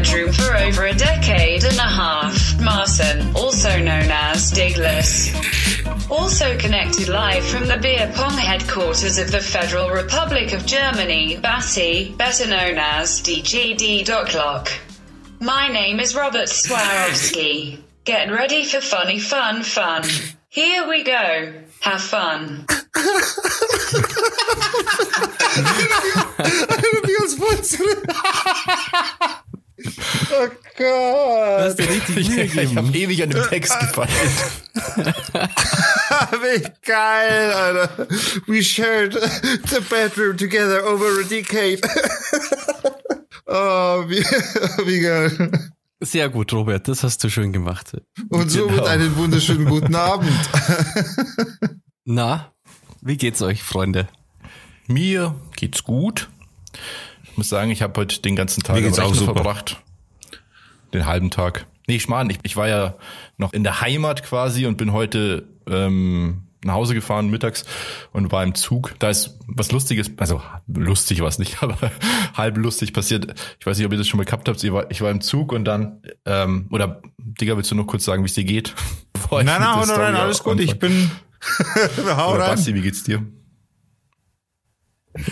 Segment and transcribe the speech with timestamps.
[0.00, 2.58] Bedroom for over a decade and a half.
[2.58, 5.28] Martin, also known as Diglis.
[6.10, 12.14] Also connected live from the beer pong headquarters of the Federal Republic of Germany, Bassi,
[12.16, 14.70] better known as DGD Docklock.
[15.38, 17.82] My name is Robert Swarovski.
[18.04, 20.04] Get ready for funny fun fun.
[20.48, 21.52] Here we go.
[21.80, 22.64] Have fun.
[30.32, 31.60] oh Gott.
[31.60, 32.76] Hast du richtig Mühe Ich gegeben.
[32.76, 34.08] habe ewig an dem Text gefallen.
[36.42, 38.06] Wie geil, Alter.
[38.46, 41.80] We shared the bedroom together over a decade.
[43.46, 44.22] oh, wie,
[44.86, 45.52] wie geil.
[46.02, 47.92] Sehr gut, Robert, das hast du schön gemacht.
[48.30, 48.84] Und somit Genau.
[48.86, 50.32] einen wunderschönen guten Abend.
[52.04, 52.52] Na,
[53.02, 54.08] wie geht's euch, Freunde?
[54.86, 56.28] Mir geht's gut.
[57.24, 59.34] Ich muss sagen, ich habe heute den ganzen Tag Mir geht's auch Rechner super.
[59.34, 59.82] verbracht.
[60.92, 61.66] Den halben Tag.
[61.86, 62.94] Nee, Schmarrn, ich, ich war ja
[63.36, 67.64] noch in der Heimat quasi und bin heute ähm, nach Hause gefahren mittags
[68.12, 68.94] und war im Zug.
[68.98, 71.76] Da ist was Lustiges, also lustig war es nicht, aber
[72.34, 73.34] halb lustig passiert.
[73.58, 74.62] Ich weiß nicht, ob ihr das schon mal gehabt habt.
[74.62, 78.04] Ich war, ich war im Zug und dann, ähm, oder Digga, willst du noch kurz
[78.04, 78.74] sagen, wie es dir geht?
[79.32, 80.58] Ich Nein, nein, Story rein, alles gut.
[80.58, 81.08] Ich bin.
[82.16, 82.50] Hau Oder rein.
[82.50, 83.22] Basti, wie geht's dir?
[85.14, 85.22] Äh,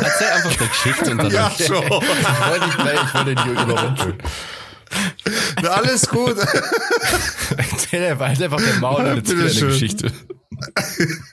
[0.00, 1.30] erzähl einfach der Geschichte und dann.
[1.30, 1.84] Ja, schon.
[1.84, 4.18] Ich wollte ich wollte dich überrumpeln.
[5.68, 6.36] Alles gut.
[7.56, 9.50] Erzähl einfach, halt einfach der Maul und erzähl eine.
[9.50, 10.12] Geschichte.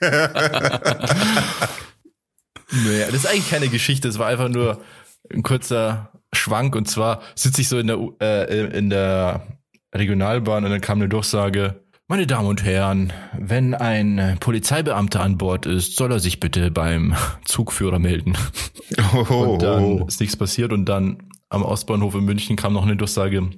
[2.70, 4.80] naja, das ist eigentlich keine Geschichte, es war einfach nur
[5.32, 9.46] ein kurzer Schwank und zwar sitze ich so in der, äh, in der
[9.94, 15.66] Regionalbahn und dann kam eine Durchsage, meine Damen und Herren, wenn ein Polizeibeamter an Bord
[15.66, 18.36] ist, soll er sich bitte beim Zugführer melden.
[19.14, 22.96] Oh, Und dann ist nichts passiert und dann am Ostbahnhof in München kam noch eine
[22.96, 23.50] Durchsage.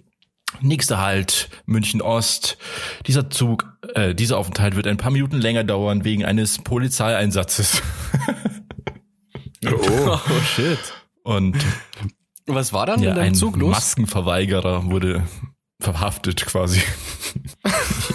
[0.61, 2.59] Nächster Halt, München Ost.
[3.07, 7.81] Dieser Zug, äh, dieser Aufenthalt wird ein paar Minuten länger dauern wegen eines Polizeieinsatzes.
[9.67, 10.19] oh.
[10.29, 10.79] Oh shit.
[11.23, 11.57] Und
[12.47, 13.71] Was war dann ja, in deinem ein Zug los?
[13.71, 15.23] Maskenverweigerer wurde
[15.81, 16.83] verhaftet quasi.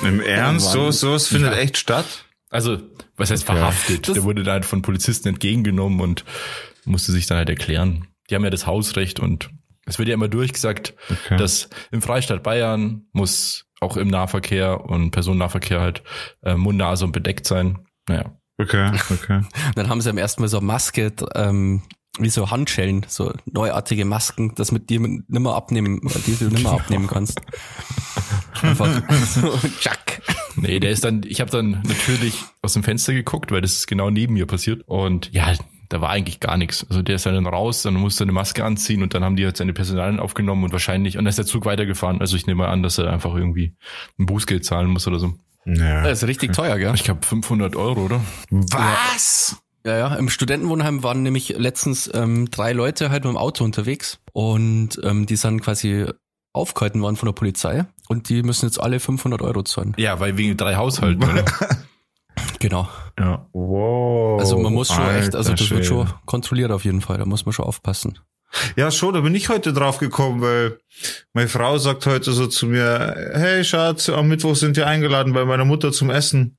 [0.04, 0.72] Im Ernst?
[0.72, 1.58] So, so, es findet Ja.
[1.60, 2.06] echt statt?
[2.50, 2.78] Also,
[3.16, 3.58] was heißt Okay.
[3.58, 4.08] verhaftet?
[4.08, 6.24] Das- Der wurde dann halt von Polizisten entgegengenommen und
[6.86, 8.08] musste sich dann halt erklären.
[8.30, 9.50] Die haben ja das Hausrecht und
[9.88, 11.38] es wird ja immer durchgesagt, Okay.
[11.38, 16.04] dass im Freistaat Bayern muss auch im Nahverkehr und Personennahverkehr halt
[16.44, 17.80] äh, Mund, Nase und bedeckt sein.
[18.08, 18.38] Naja.
[18.60, 19.42] Okay, okay.
[19.76, 21.84] Dann haben sie am ersten Mal so eine Maske, ähm,
[22.20, 27.06] wie so Handschellen, so neuartige Masken, das mit dir nimmer abnehmen, die du nimmer abnehmen
[27.08, 27.40] kannst.
[28.64, 28.90] Einfach
[29.26, 30.24] so, tschack.
[30.56, 33.88] Nee, der ist dann, ich habe dann natürlich aus dem Fenster geguckt, weil das ist
[33.88, 34.82] genau neben mir passiert.
[34.88, 35.54] Und ja,
[35.90, 36.86] da war eigentlich gar nichts.
[36.90, 39.46] Also der ist dann raus, dann musste er eine Maske anziehen und dann haben die
[39.46, 42.22] halt seine Personalien aufgenommen und wahrscheinlich, und dann ist der Zug weitergefahren.
[42.22, 43.76] Also ich nehme mal an, dass er einfach irgendwie
[44.20, 45.34] ein Bußgeld zahlen muss oder so.
[45.66, 46.04] Ja.
[46.04, 46.94] Das ist richtig teuer, gell?
[46.96, 48.22] Ich glaube 500 Euro, oder?
[48.50, 49.58] Was?
[49.86, 50.16] Ja, ja.
[50.16, 55.26] Im Studentenwohnheim waren nämlich letztens ähm, drei Leute halt mit dem Auto unterwegs und ähm,
[55.26, 56.06] die sind quasi
[56.54, 59.94] aufgehalten worden von der Polizei und die müssen jetzt alle 500 Euro zahlen.
[59.98, 61.46] Ja, weil wegen drei Haushalten, oder?
[62.60, 62.90] Genau.
[63.20, 63.48] ja.
[63.54, 64.40] Wow.
[64.40, 65.84] Also man muss schon echt, also Alter das wird Schwede.
[65.84, 67.18] schon kontrolliert auf jeden Fall.
[67.18, 68.20] Da muss man schon aufpassen.
[68.76, 70.80] Ja, schon, da bin ich heute drauf gekommen, weil
[71.34, 75.46] meine Frau sagt heute so zu mir, hey Schatz, am Mittwoch sind wir eingeladen bei
[75.46, 76.58] meiner Mutter zum Essen.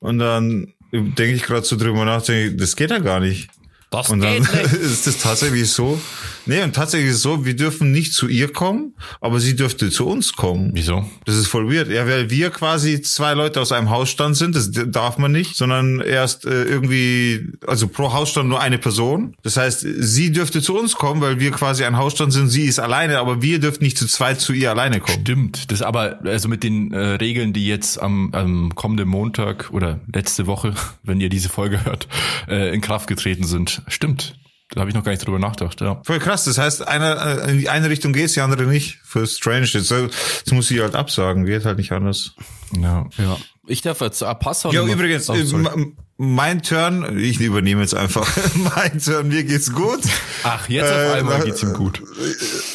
[0.00, 3.50] Und dann denke ich gerade so drüber nach, denke ich, das geht ja gar nicht.
[3.90, 4.42] Das Und dann
[4.82, 6.00] ist das tatsächlich so.
[6.48, 9.90] Nee, und tatsächlich ist es so, wir dürfen nicht zu ihr kommen, aber sie dürfte
[9.90, 10.70] zu uns kommen.
[10.72, 11.04] Wieso?
[11.26, 11.88] Das ist voll weird.
[11.90, 16.00] Ja, weil wir quasi zwei Leute aus einem Hausstand sind, das darf man nicht, sondern
[16.00, 19.36] erst äh, irgendwie, also pro Hausstand nur eine Person.
[19.42, 22.78] Das heißt, sie dürfte zu uns kommen, weil wir quasi ein Hausstand sind, sie ist
[22.78, 25.20] alleine, aber wir dürfen nicht zu zweit zu ihr alleine kommen.
[25.20, 25.70] Stimmt.
[25.70, 30.46] Das aber, also mit den äh, Regeln, die jetzt am, am kommenden Montag oder letzte
[30.46, 30.72] Woche,
[31.02, 32.08] wenn ihr diese Folge hört,
[32.48, 33.82] äh, in Kraft getreten sind.
[33.88, 34.37] Stimmt.
[34.70, 36.00] Da habe ich noch gar nicht drüber nachgedacht, ja.
[36.04, 36.44] Voll krass.
[36.44, 38.98] Das heißt, einer äh, in die eine Richtung geht, die andere nicht.
[39.02, 39.64] Für Strange.
[39.64, 42.34] Jetzt, jetzt muss sie halt absagen, geht halt nicht anders.
[42.78, 43.06] Ja.
[43.16, 43.38] Ja.
[43.66, 44.74] Ich darf jetzt Passwort.
[44.74, 45.86] Ja, übrigens, Oh, äh,
[46.20, 48.28] mein Turn, ich übernehme jetzt einfach.
[48.76, 50.00] mein Turn, mir geht's gut.
[50.42, 52.02] Ach, jetzt auf Äh, einmal na- geht's ihm gut.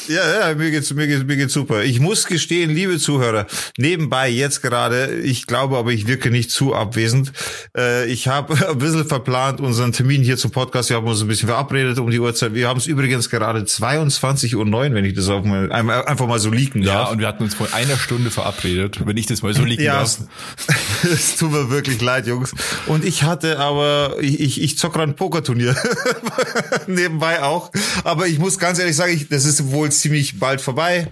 [0.07, 1.83] Ja, ja, mir geht's, mir geht's, mir geht's super.
[1.83, 3.45] Ich muss gestehen, liebe Zuhörer,
[3.77, 7.33] nebenbei jetzt gerade, ich glaube aber, ich wirke nicht zu abwesend.
[7.77, 10.89] Äh, ich habe ein bisschen verplant unseren Termin hier zum Podcast.
[10.89, 12.53] Wir haben uns ein bisschen verabredet um die Uhrzeit.
[12.53, 16.39] Wir haben es übrigens gerade 22.09 Uhr, wenn ich das auch mal, einmal- einfach mal
[16.39, 17.11] so leaken Ja, darf.
[17.11, 19.97] und wir hatten uns vor einer Stunde verabredet, wenn ich das mal so liegen Ja,
[19.99, 20.17] darf.
[21.03, 22.53] es tut mir wirklich leid, Jungs.
[22.87, 25.75] Und ich hatte, aber ich, ich, ich zock gerade ein Pokerturnier.
[26.87, 27.71] Nebenbei auch.
[28.03, 31.09] Aber ich muss ganz ehrlich sagen, ich, das ist wohl ziemlich bald vorbei.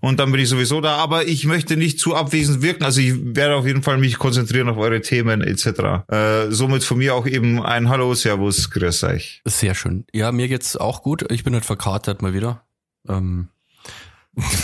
[0.00, 0.96] Und dann bin ich sowieso da.
[0.96, 2.84] Aber ich möchte nicht zu abwesend wirken.
[2.84, 6.04] Also ich werde auf jeden Fall mich konzentrieren auf eure Themen etc.
[6.08, 9.42] Äh, somit von mir auch eben ein Hallo, Servus, grüß euch.
[9.44, 10.04] Sehr schön.
[10.12, 11.30] Ja, mir geht's auch gut.
[11.32, 12.62] Ich bin halt verkatert mal wieder.
[13.08, 13.48] Ähm,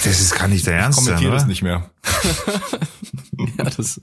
[0.05, 0.99] Das ist gar nicht der Ernst.
[0.99, 1.39] sein, Kommentiere oder?
[1.41, 1.91] das nicht mehr.
[3.59, 4.01] ja, das,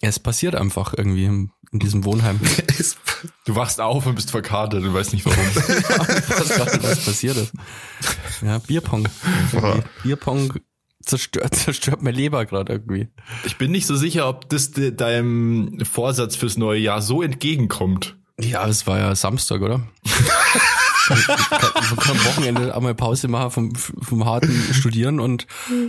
[0.00, 2.40] es passiert einfach irgendwie in, in diesem Wohnheim.
[3.44, 5.38] Du wachst auf und bist verkatert und weißt nicht warum.
[6.82, 7.52] Was passiert ist.
[8.42, 9.08] Ja, Bierpong.
[10.04, 10.52] Bierpong
[11.02, 13.08] zerstört, zerstört meine Leber gerade irgendwie.
[13.44, 18.16] Ich bin nicht so sicher, ob das de deinem Vorsatz fürs neue Jahr so entgegenkommt.
[18.38, 19.82] Ja, es war ja Samstag, oder?
[20.04, 25.46] Ich kann am Wochenende einmal Pause machen vom, vom harten Studieren und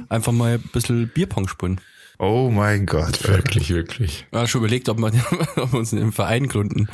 [0.08, 1.80] einfach mal ein bisschen Bierpong spielen.
[2.22, 3.26] Oh mein Gott.
[3.26, 4.28] Wirklich, wirklich.
[4.34, 5.14] Ja, schon überlegt, ob, man,
[5.56, 6.90] ob wir uns einen Verein gründen.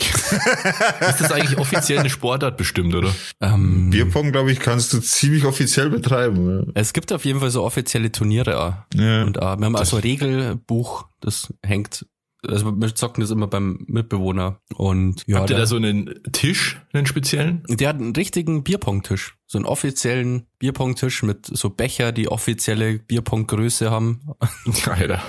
[0.00, 3.14] Ist das eigentlich offiziell eine Sportart bestimmt, oder?
[3.42, 6.72] Ähm, Bierpong, glaube ich, kannst du ziemlich offiziell betreiben.
[6.74, 8.74] es gibt auf jeden Fall so offizielle Turniere auch.
[8.98, 9.24] Ja.
[9.24, 12.06] Und auch, wir haben also ein Regelbuch, das hängt,
[12.46, 14.60] also wir zocken das immer beim Mitbewohner.
[14.74, 17.62] Und ja, Habt ihr da so einen Tisch, einen speziellen?
[17.68, 19.36] der hat einen richtigen Bierpong-Tisch.
[19.46, 24.20] So einen offiziellen Bierpong-Tisch mit so Becher, die offizielle Bierpong-Größe haben.
[24.86, 25.22] Alter.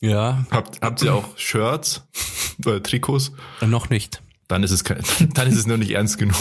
[0.00, 2.06] Ja, Habt, habt ihr auch Shirts
[2.64, 3.32] oder Trikots?
[3.62, 4.22] noch nicht.
[4.48, 5.02] Dann ist es kein,
[5.34, 6.36] dann ist es noch nicht ernst genug.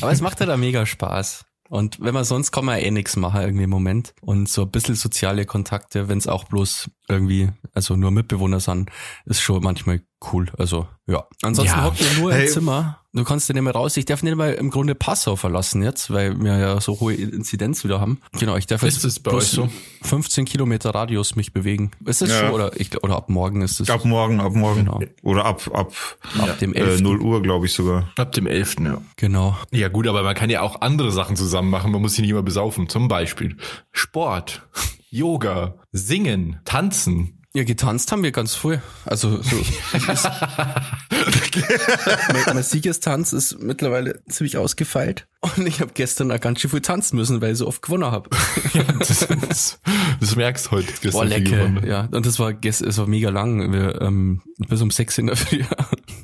[0.00, 1.44] Aber es macht ja da mega Spaß.
[1.68, 4.14] Und wenn man sonst kann man eh nichts machen irgendwie im Moment.
[4.20, 8.90] Und so ein bisschen soziale Kontakte, wenn es auch bloß irgendwie, also nur Mitbewohner sind,
[9.26, 10.00] ist schon manchmal
[10.32, 10.46] cool.
[10.56, 11.24] Also ja.
[11.42, 11.84] Ansonsten Ja.
[11.84, 12.46] hockt ihr nur Hey.
[12.46, 12.97] im Zimmer.
[13.14, 13.96] Du kannst ja nicht mehr raus.
[13.96, 17.82] Ich darf nicht mal im Grunde Passau verlassen jetzt, weil wir ja so hohe Inzidenz
[17.82, 18.20] wieder haben.
[18.38, 19.68] Genau, ich darf Ist jetzt bloß euch so?
[20.02, 21.90] 15 Kilometer Radius mich bewegen.
[22.04, 22.40] Ist das Ja.
[22.40, 22.50] schon?
[22.50, 24.84] Oder, ich, oder ab morgen ist es Ab morgen, ab morgen.
[24.84, 25.00] Genau.
[25.22, 25.92] Oder ab, ab
[26.38, 27.00] ab dem äh, 11.
[27.00, 28.10] 0 Uhr, glaube ich sogar.
[28.16, 28.76] Ab dem 11.
[28.80, 29.00] Ja.
[29.16, 29.56] Genau.
[29.72, 31.90] Ja gut, aber man kann ja auch andere Sachen zusammen machen.
[31.90, 32.90] Man muss sich nicht immer besaufen.
[32.90, 33.56] Zum Beispiel
[33.90, 34.68] Sport,
[35.10, 37.37] Yoga, Singen, Tanzen.
[37.54, 38.76] Ja, getanzt haben wir ganz früh.
[39.06, 39.56] Also so.
[42.32, 45.26] mein, mein Siegestanz ist mittlerweile ziemlich ausgefeilt.
[45.40, 48.10] Und ich habe gestern auch ganz schön viel tanzen müssen, weil ich so oft gewonnen
[48.10, 48.28] habe.
[48.98, 49.80] Das, das,
[50.20, 50.92] das merkst du heute.
[51.00, 51.86] gestern Boah, gewonnen.
[51.86, 53.72] Ja, und das war gestern, es war mega lang.
[53.72, 55.64] Wir, ähm, bis um sechs in der Früh.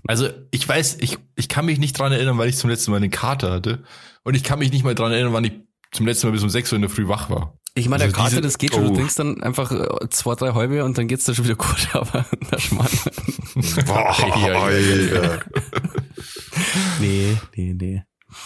[0.06, 2.99] Also ich weiß, ich, ich kann mich nicht dran erinnern, weil ich zum letzten Mal
[2.99, 3.85] eine Karte hatte.
[4.23, 5.53] Und ich kann mich nicht mal dran erinnern, wann ich
[5.93, 7.59] zum letzten Mal bis um 6 Uhr in der Früh wach war.
[7.76, 8.85] Ich meine, Also der Karte, diese- das geht schon.
[8.87, 8.88] Oh.
[8.91, 11.88] Du trinkst dann einfach äh, zwei, drei halbe und dann geht's da schon wieder gut,
[11.93, 12.88] aber der Schmarrn.
[13.87, 14.17] Boah,
[14.62, 15.41] Alter.
[17.00, 18.03] Nee, nee, nee.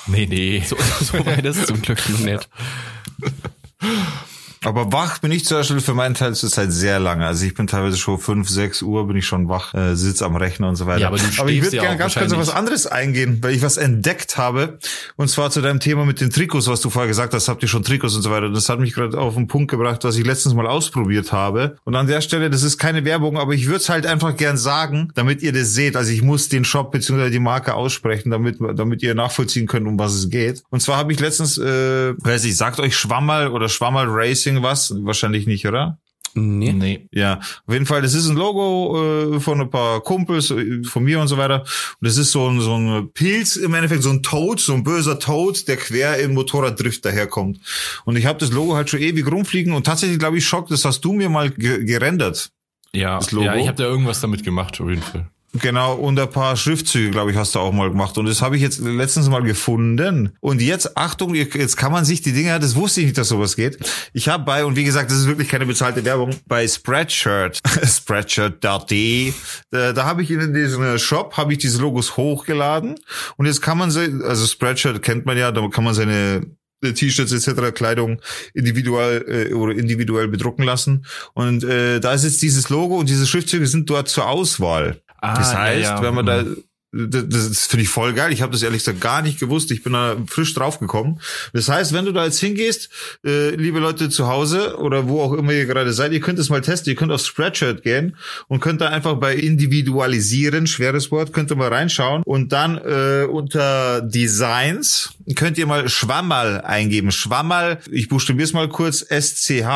[0.07, 0.63] Nee, nee.
[0.67, 2.49] So, so weit ist es zum Glück noch nicht.
[4.64, 7.26] Aber wach bin ich zum Beispiel für meinen Teil zurzeit sehr lange.
[7.26, 10.37] Also ich bin teilweise schon fünf, sechs Uhr bin ich schon wach, äh, sitz am
[10.37, 11.00] Rechner und so weiter.
[11.00, 13.76] Ja, aber du ich würde gerne ganz kurz auf was anderes eingehen, weil ich was
[13.76, 14.78] entdeckt habe.
[15.16, 17.69] Und zwar zu deinem Thema mit den Trikots, was du vorher gesagt hast, habt ihr
[17.69, 18.50] schon Trikots und so weiter.
[18.50, 21.76] Das hat mich gerade auf den Punkt gebracht, was ich letztens mal ausprobiert habe.
[21.84, 24.56] Und an der Stelle, das ist keine Werbung, aber ich würde es halt einfach gern
[24.56, 25.96] sagen, damit ihr das seht.
[25.96, 27.31] Also ich muss den Shop bzw.
[27.31, 30.62] die Marke aussprechen, damit, damit ihr nachvollziehen könnt, um was es geht.
[30.70, 34.93] Und zwar habe ich letztens, äh, weiß ich, sagt euch Schwammerl oder Schwammerl Racing was?
[35.00, 35.98] Wahrscheinlich nicht, oder?
[36.34, 36.72] Nee.
[36.72, 37.08] Nee.
[37.10, 41.02] Ja, auf jeden Fall, das ist ein Logo äh, von ein paar Kumpels, äh, von
[41.02, 41.62] mir und so weiter.
[41.62, 44.84] Und das ist so ein, so ein Pilz, im Endeffekt so ein Toad, so ein
[44.84, 47.58] böser Toad, der quer im Motorraddrift daherkommt.
[48.05, 50.84] Und ich habe das Logo halt schon ewig rumfliegen und tatsächlich, glaube ich, Schock, das
[50.84, 52.50] hast du mir mal ge gerendert.
[52.93, 53.46] Ja, Das Logo?
[53.46, 55.28] ja ich habe da irgendwas damit gemacht, auf jeden Fall.
[55.55, 58.19] Genau, und ein paar Schriftzüge, glaube ich, hast du auch mal gemacht.
[58.19, 60.31] Und das habe ich jetzt letztens mal gefunden.
[60.40, 63.56] Und jetzt, Achtung, jetzt kann man sich die Dinge, das wusste ich nicht, dass sowas
[63.56, 63.78] geht.
[64.12, 69.32] Ich habe bei, und wie gesagt, das ist wirklich keine bezahlte Werbung, bei Spreadshirt, spreadshirt.de,
[69.70, 72.96] da, da habe ich in diesem Shop, habe ich diese Logos hochgeladen.
[73.36, 76.43] Und jetzt kann man, also Spreadshirt kennt man ja, da kann man seine
[76.82, 77.74] T-Shirts etc.
[77.74, 78.20] Kleidung
[78.55, 83.26] individuell äh, oder individuell bedrucken lassen und äh, da ist jetzt dieses Logo und diese
[83.26, 85.00] Schriftzüge sind dort zur Auswahl.
[85.20, 86.03] Ah, das ja, heißt, ja.
[86.03, 86.44] wenn man da
[86.93, 88.33] das, das finde ich voll geil.
[88.33, 89.71] Ich habe das ehrlich gesagt gar nicht gewusst.
[89.71, 91.21] Ich bin da frisch draufgekommen.
[91.53, 92.89] Das heißt, wenn du da jetzt hingehst,
[93.25, 96.49] äh, liebe Leute zu Hause oder wo auch immer ihr gerade seid, ihr könnt es
[96.49, 96.91] mal testen.
[96.91, 98.17] Ihr könnt auf Spreadshirt gehen
[98.49, 103.27] und könnt da einfach bei Individualisieren, schweres Wort, könnt ihr mal reinschauen und dann äh,
[103.31, 107.11] unter Designs könnt ihr mal Schwammerl eingeben.
[107.11, 109.75] Schwammerl, ich buchstabiere es mal kurz, S-C-H-W-A-M-M-A-L,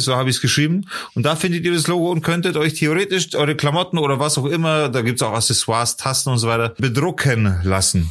[0.00, 0.86] so habe ich es geschrieben.
[1.14, 4.46] Und da findet ihr das Logo und könntet euch theoretisch eure Klamotten oder was auch
[4.46, 8.10] immer, da gibt's auch Accessoires, Tasten und so weiter, bedrucken lassen.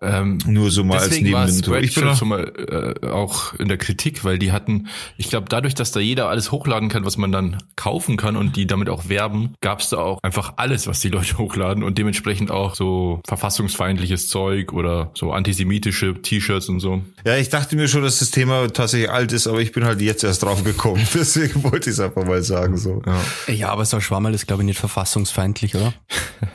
[0.00, 1.74] Ähm, Nur so mal als Deswegen war Nebeninfo.
[1.74, 4.86] Ich bin auch, schon mal äh, auch in der Kritik, weil die hatten,
[5.16, 8.54] ich glaube, dadurch, dass da jeder alles hochladen kann, was man dann kaufen kann und
[8.54, 11.98] die damit auch werben, gab es da auch einfach alles, was die Leute hochladen und
[11.98, 17.02] dementsprechend auch so verfassungsfeindliches Zeug oder so antisemitische T-Shirts und so.
[17.26, 20.00] ja, ich dachte mir schon, dass das Thema tatsächlich alt ist, aber ich bin halt
[20.00, 21.04] jetzt erst drauf gekommen.
[21.14, 23.02] Deswegen wollte ich es einfach mal sagen, so.
[23.04, 23.52] Ja.
[23.52, 25.92] Ja, aber so ein Schwammerl ist, glaube ich, nicht verfassungsfeindlich, oder?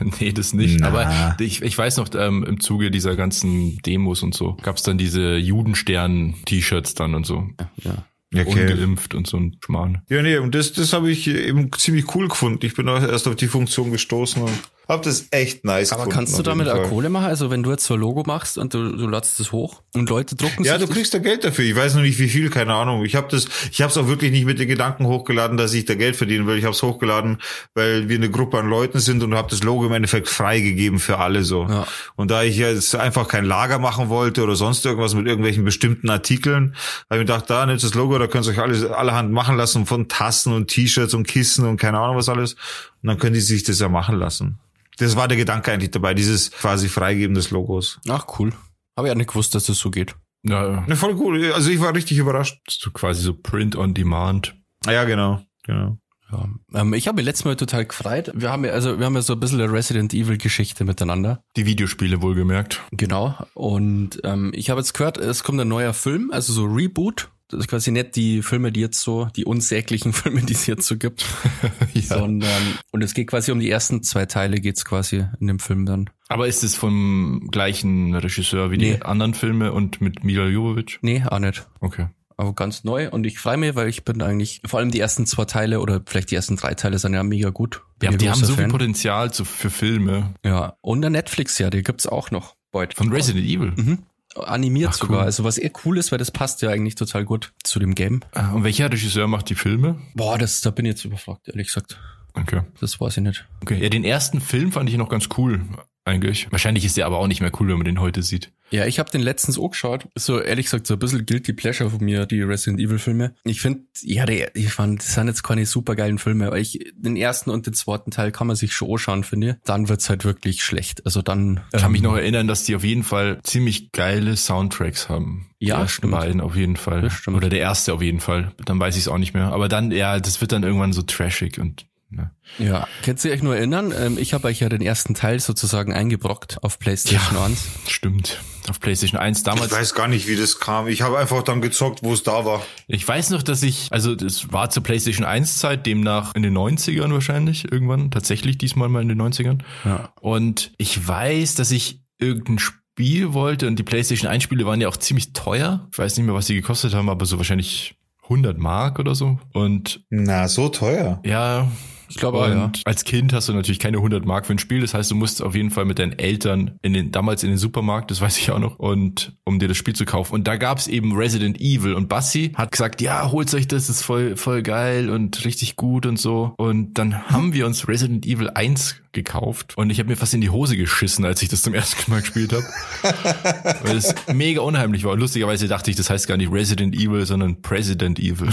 [0.18, 0.80] nee, das nicht.
[0.80, 0.88] Na.
[0.88, 4.82] Aber ich, ich weiß noch, ähm, im Zuge dieser ganzen Demos und so, gab es
[4.82, 7.48] dann diese Judenstern-T-Shirts dann und so.
[7.82, 8.04] Ja.
[8.34, 8.72] Okay.
[8.72, 10.02] Ungeimpft und so ein Schmarrn.
[10.08, 12.66] Ja, nee, und das, das habe ich eben ziemlich cool gefunden.
[12.66, 14.50] Ich bin auch erst auf die Funktion gestoßen und
[14.88, 16.16] habe das echt nice Aber gefunden.
[16.16, 16.88] kannst du damit auch.
[16.88, 17.26] Kohle machen?
[17.26, 20.10] Also wenn du jetzt so ein Logo machst und du, du ladst es hoch und
[20.10, 21.64] Leute drucken Ja, sich du kriegst da Geld dafür.
[21.64, 23.04] Ich weiß noch nicht wie viel, keine Ahnung.
[23.04, 25.84] Ich habe das, ich habe es auch wirklich nicht mit den Gedanken hochgeladen, dass ich
[25.84, 26.58] da Geld verdienen will.
[26.58, 27.38] Ich habe es hochgeladen,
[27.74, 31.18] weil wir eine Gruppe an Leuten sind und habe das Logo im Endeffekt freigegeben für
[31.18, 31.66] alle so.
[31.68, 31.86] Ja.
[32.16, 36.10] Und da ich jetzt einfach kein Lager machen wollte oder sonst irgendwas mit irgendwelchen bestimmten
[36.10, 39.32] Artikeln, habe ich mir gedacht, da nimmt das Logo, da könnt ihr euch alles allerhand
[39.32, 42.54] machen lassen von Tassen und T-Shirts und Kissen und keine Ahnung was alles.
[43.02, 44.58] Und dann können die sich das ja machen lassen.
[44.98, 48.00] Das war der Gedanke eigentlich dabei, dieses quasi Freigeben des Logos.
[48.08, 48.52] Ach, cool.
[48.96, 50.14] Habe ja nicht gewusst, dass das so geht.
[50.44, 51.52] Ja, Ja, voll cool.
[51.52, 52.58] Also ich war richtig überrascht.
[52.68, 54.54] so quasi so Print on Demand.
[54.86, 55.42] Ja, genau.
[55.64, 55.98] genau.
[56.30, 56.48] Ja.
[56.74, 58.30] Ähm, ich habe mich letztes Mal total gefreut.
[58.34, 61.42] Wir haben ja, also wir haben ja so ein bisschen eine Resident Evil Geschichte miteinander.
[61.56, 62.82] Die Videospiele wohlgemerkt.
[62.92, 63.36] Genau.
[63.54, 67.30] Und ähm, ich habe jetzt gehört, es kommt ein neuer Film, also so Reboot.
[67.48, 70.86] Das ist quasi nicht die Filme, die jetzt so, die unsäglichen Filme, die es jetzt
[70.86, 71.24] so gibt,
[71.94, 75.86] sondern und es geht quasi um die ersten zwei Teile geht's quasi in dem Film
[75.86, 76.10] dann.
[76.28, 78.94] Aber ist es vom gleichen Regisseur wie Nee.
[78.96, 80.98] die anderen Filme und mit Mila Jovovich?
[81.02, 81.66] Nee, auch nicht.
[81.80, 82.08] Okay.
[82.36, 85.24] Aber ganz neu und ich freue mich, weil ich bin eigentlich, vor allem die ersten
[85.26, 87.82] zwei Teile oder vielleicht die ersten drei Teile sind ja mega gut.
[88.00, 88.70] Bin Ja, die haben so viel Fan.
[88.72, 90.34] Potenzial zu, für Filme.
[90.44, 92.94] Ja, und eine Netflix-Serie gibt's auch noch bald.
[92.94, 93.72] Von Resident Evil.
[93.76, 93.98] Mhm.
[94.36, 95.18] Animiert Ach, sogar.
[95.20, 95.24] cool.
[95.24, 98.20] Also was eher cool ist, weil das passt ja eigentlich total gut zu dem Game.
[98.32, 100.00] Ah, Und welcher Regisseur macht die Filme?
[100.14, 101.98] Boah, das, da bin ich jetzt überfragt, ehrlich gesagt.
[102.34, 102.62] Okay.
[102.80, 103.46] Das weiß ich nicht.
[103.62, 103.80] Okay.
[103.82, 105.60] Ja, den ersten Film fand ich noch ganz cool,
[106.04, 106.50] eigentlich.
[106.50, 108.52] Wahrscheinlich ist der aber auch nicht mehr cool, wenn man den heute sieht.
[108.70, 110.08] Ja, ich habe den letztens auch geschaut.
[110.14, 113.34] So ehrlich gesagt, so ein bisschen Guilty Pleasure von mir, die Resident Evil Filme.
[113.44, 116.92] Ich finde, ja, die, ich fand, das sind jetzt keine super geilen Filme, aber ich,
[116.96, 119.56] den ersten und den zweiten Teil kann man sich schon anschauen, finde ich.
[119.64, 121.04] Dann wird's halt wirklich schlecht.
[121.06, 121.60] Also dann.
[121.72, 125.50] Ich kann mich ähm, noch erinnern, dass die auf jeden Fall ziemlich geile Soundtracks haben.
[125.58, 126.12] Ja, die ersten stimmt.
[126.12, 127.10] beiden auf jeden Fall.
[127.28, 128.52] Oder der erste auf jeden Fall.
[128.64, 129.52] Dann weiß ich es auch nicht mehr.
[129.52, 132.30] Aber dann, ja, das wird dann irgendwann so trashig und ne.
[132.58, 133.92] Ja, könnt ihr euch nur erinnern?
[133.98, 137.68] Ähm, ich habe euch ja den ersten Teil sozusagen eingebrockt auf PlayStation 1.
[137.88, 138.40] stimmt.
[138.68, 139.72] Auf PlayStation 1 Ich damals.
[139.72, 140.88] weiß gar nicht, wie das kam.
[140.88, 142.62] Ich habe einfach dann gezockt, wo es da war.
[142.86, 146.56] Ich weiß noch, dass ich, also das war zur PlayStation 1 Zeit, demnach in den
[146.56, 149.58] 90ern wahrscheinlich irgendwann, tatsächlich diesmal mal in den 90ern.
[149.84, 150.12] Ja.
[150.20, 154.88] Und ich weiß, dass ich irgendein Spiel wollte und die PlayStation 1 Spiele waren ja
[154.88, 155.86] auch ziemlich teuer.
[155.92, 159.38] Ich weiß nicht mehr, was die gekostet haben, aber so wahrscheinlich 100 Mark oder so.
[159.52, 161.20] Und Na, so teuer.
[161.26, 161.68] ja,
[162.14, 162.82] Ich glaube und ja.
[162.84, 164.80] als Kind hast du natürlich keine 100 Mark für ein Spiel.
[164.80, 167.58] Das heißt, du musst auf jeden Fall mit deinen Eltern in den, damals in den
[167.58, 170.34] Supermarkt, das weiß ich auch noch, und um dir das Spiel zu kaufen.
[170.34, 173.96] Und da gab's eben Resident Evil und Bassi hat gesagt, ja, holt euch das, das
[173.96, 176.54] ist voll, voll geil und richtig gut und so.
[176.56, 180.40] Und dann haben wir uns Resident Evil 1 gekauft und ich habe mir fast in
[180.40, 182.64] die Hose geschissen, als ich das zum ersten Mal gespielt habe.
[183.82, 185.12] Weil es mega unheimlich war.
[185.12, 188.48] Und lustigerweise dachte ich, das heißt gar nicht Resident Evil, sondern President Evil.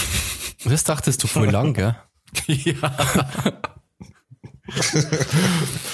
[0.63, 1.95] Das dachtest du voll lang, gell?
[2.47, 2.73] Ja.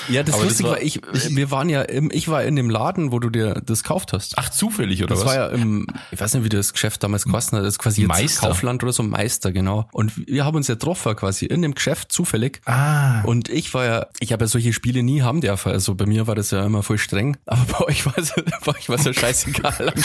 [0.08, 1.02] Ja, das Aber das lustig war- ich,
[1.36, 4.38] wir waren ja im, ich war in dem Laden, wo du dir das gekauft hast.
[4.38, 5.26] Ach, zufällig, oder Das was?
[5.26, 8.02] war ja im, ich weiß nicht, wie das Geschäft damals gekostet hat, das ist quasi
[8.02, 8.48] jetzt Meister.
[8.50, 9.90] Kaufland oder so, Meister, genau.
[9.94, 12.62] Und wir haben uns ja getroffen quasi in dem Geschäft zufällig.
[12.66, 13.22] ah.
[13.24, 15.72] Und ich war ja, ich habe ja solche Spiele nie haben dürfen.
[15.72, 17.36] Also bei mir war das ja immer voll streng.
[17.48, 18.32] Aber bei euch war es,
[18.64, 19.92] bei euch war es ja scheißegal.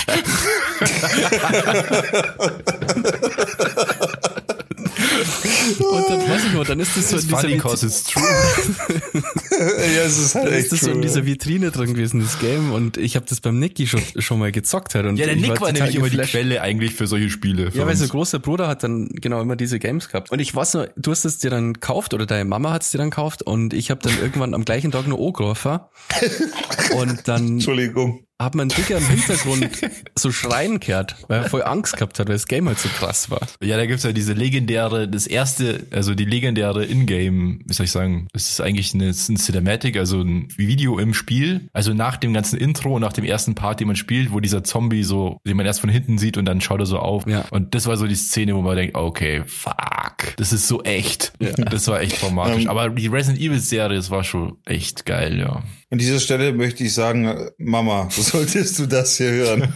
[5.80, 7.86] Und dann weiß ich noch, dann ist das so in It's dieser, funny Vit- cause
[7.86, 8.22] it's true.
[9.60, 12.72] ja, es ist halt dann ist das so in dieser Vitrine drin gewesen, das Game.
[12.72, 15.06] Und ich habe das beim Nicky schon, schon mal gezockt halt.
[15.06, 16.18] Und Ja, der ich Nick war total nämlich immer die.
[16.18, 17.70] Quelle eigentlich für solche Spiele.
[17.70, 20.30] für Ja, weil so großer Bruder hat dann genau immer diese Games gehabt.
[20.30, 22.90] Und ich weiß noch, du hast es dir dann gekauft oder deine Mama hat es
[22.90, 25.78] dir dann gekauft und ich habe dann irgendwann am gleichen Tag nur angerufen.
[26.96, 28.24] Und dann Entschuldigung.
[28.42, 29.68] Hat man Dicker im Hintergrund
[30.14, 33.30] so schreien gehört, weil er voll Angst gehabt hat, weil das Game halt so krass
[33.30, 33.40] war.
[33.62, 37.92] ja, da gibt's ja diese legendäre, das erste, also die legendäre Ingame, wie soll ich
[37.92, 41.94] sagen, es ist eigentlich eine, es ist ein Cinematic, also ein Video im Spiel, also
[41.94, 45.40] nach dem ganzen Intro, nach dem ersten Part, den man spielt, wo dieser Zombie so,
[45.46, 47.26] den man erst von hinten sieht und dann schaut er so auf.
[47.26, 47.44] Ja.
[47.50, 50.11] Und das war so die Szene, wo man denkt, okay, fuck.
[50.22, 51.32] Fuck, das ist so echt.
[51.70, 52.64] Das war echt traumatisch.
[52.64, 55.62] Ähm, Aber die Resident Evil Serie, das war schon echt geil, ja.
[55.90, 59.74] An dieser Stelle möchte ich sagen, Mama, solltest du das hier hören.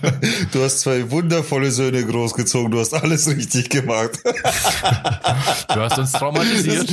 [0.52, 4.18] Du hast zwei wundervolle Söhne großgezogen, du hast alles richtig gemacht.
[5.68, 6.88] Du hast uns traumatisiert.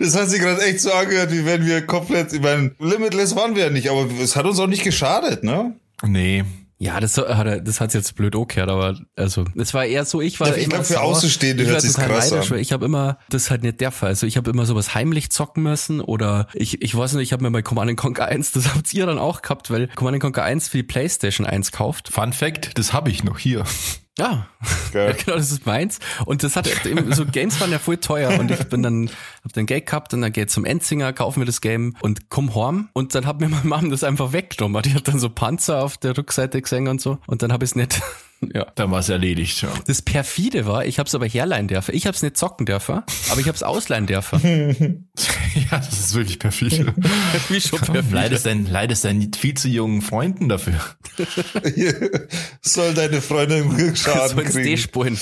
[0.00, 3.54] Das hat sich gerade echt so angehört, wie wenn wir komplett, ich meine, Limitless waren
[3.54, 5.74] wir ja nicht, aber es hat uns auch nicht geschadet, ne?
[6.04, 6.44] Nee.
[6.80, 10.20] Ja, das hat er, das hat's jetzt blöd umgekehrt, aber also es war eher so,
[10.20, 11.02] ich war Ja, ich immer glaub, für sauer.
[11.02, 12.50] Außenstehende Ich hört total krass an.
[12.50, 14.10] weil Ich habe immer, das ist halt nicht der Fall.
[14.10, 17.42] Also ich habe immer sowas heimlich zocken müssen oder ich, ich weiß nicht, ich habe
[17.42, 20.68] mir bei Command Conquer 1, das habt ihr dann auch gehabt, weil Command Conquer 1
[20.68, 22.12] für die Playstation 1 kauft.
[22.12, 23.64] Fun Fact, das habe ich noch hier.
[24.18, 24.48] Ja,
[24.92, 26.00] ja, genau, das ist meins.
[26.24, 28.38] Und das hat eben, so Games waren ja voll teuer.
[28.38, 29.10] Und ich bin dann,
[29.44, 32.54] hab dann Geld gehabt und dann geht zum Enzinger, kaufen wir das Game und komm
[32.54, 34.82] horm und dann hat mir meine Mom das einfach weggenommen.
[34.82, 37.18] Die hat dann so Panzer auf der Rückseite gesehen und so.
[37.26, 38.02] Und dann habe ich es nicht,
[38.54, 38.66] ja.
[38.74, 39.68] Dann war es erledigt, ja.
[39.86, 41.94] Das perfide war, ich hab's aber herleihen dürfen.
[41.94, 45.08] Ich hab's nicht zocken dürfen, aber ich hab's ausleihen dürfen.
[45.70, 46.94] ja, das ist wirklich perfide.
[47.48, 48.14] Wie schon perfide.
[48.14, 50.80] Leidest deinen, leidest deinen viel zu jungen Freunden dafür.
[52.62, 54.64] Soll deine Freundin Schaden So ins kriegen.
[54.64, 55.18] D-Spulen.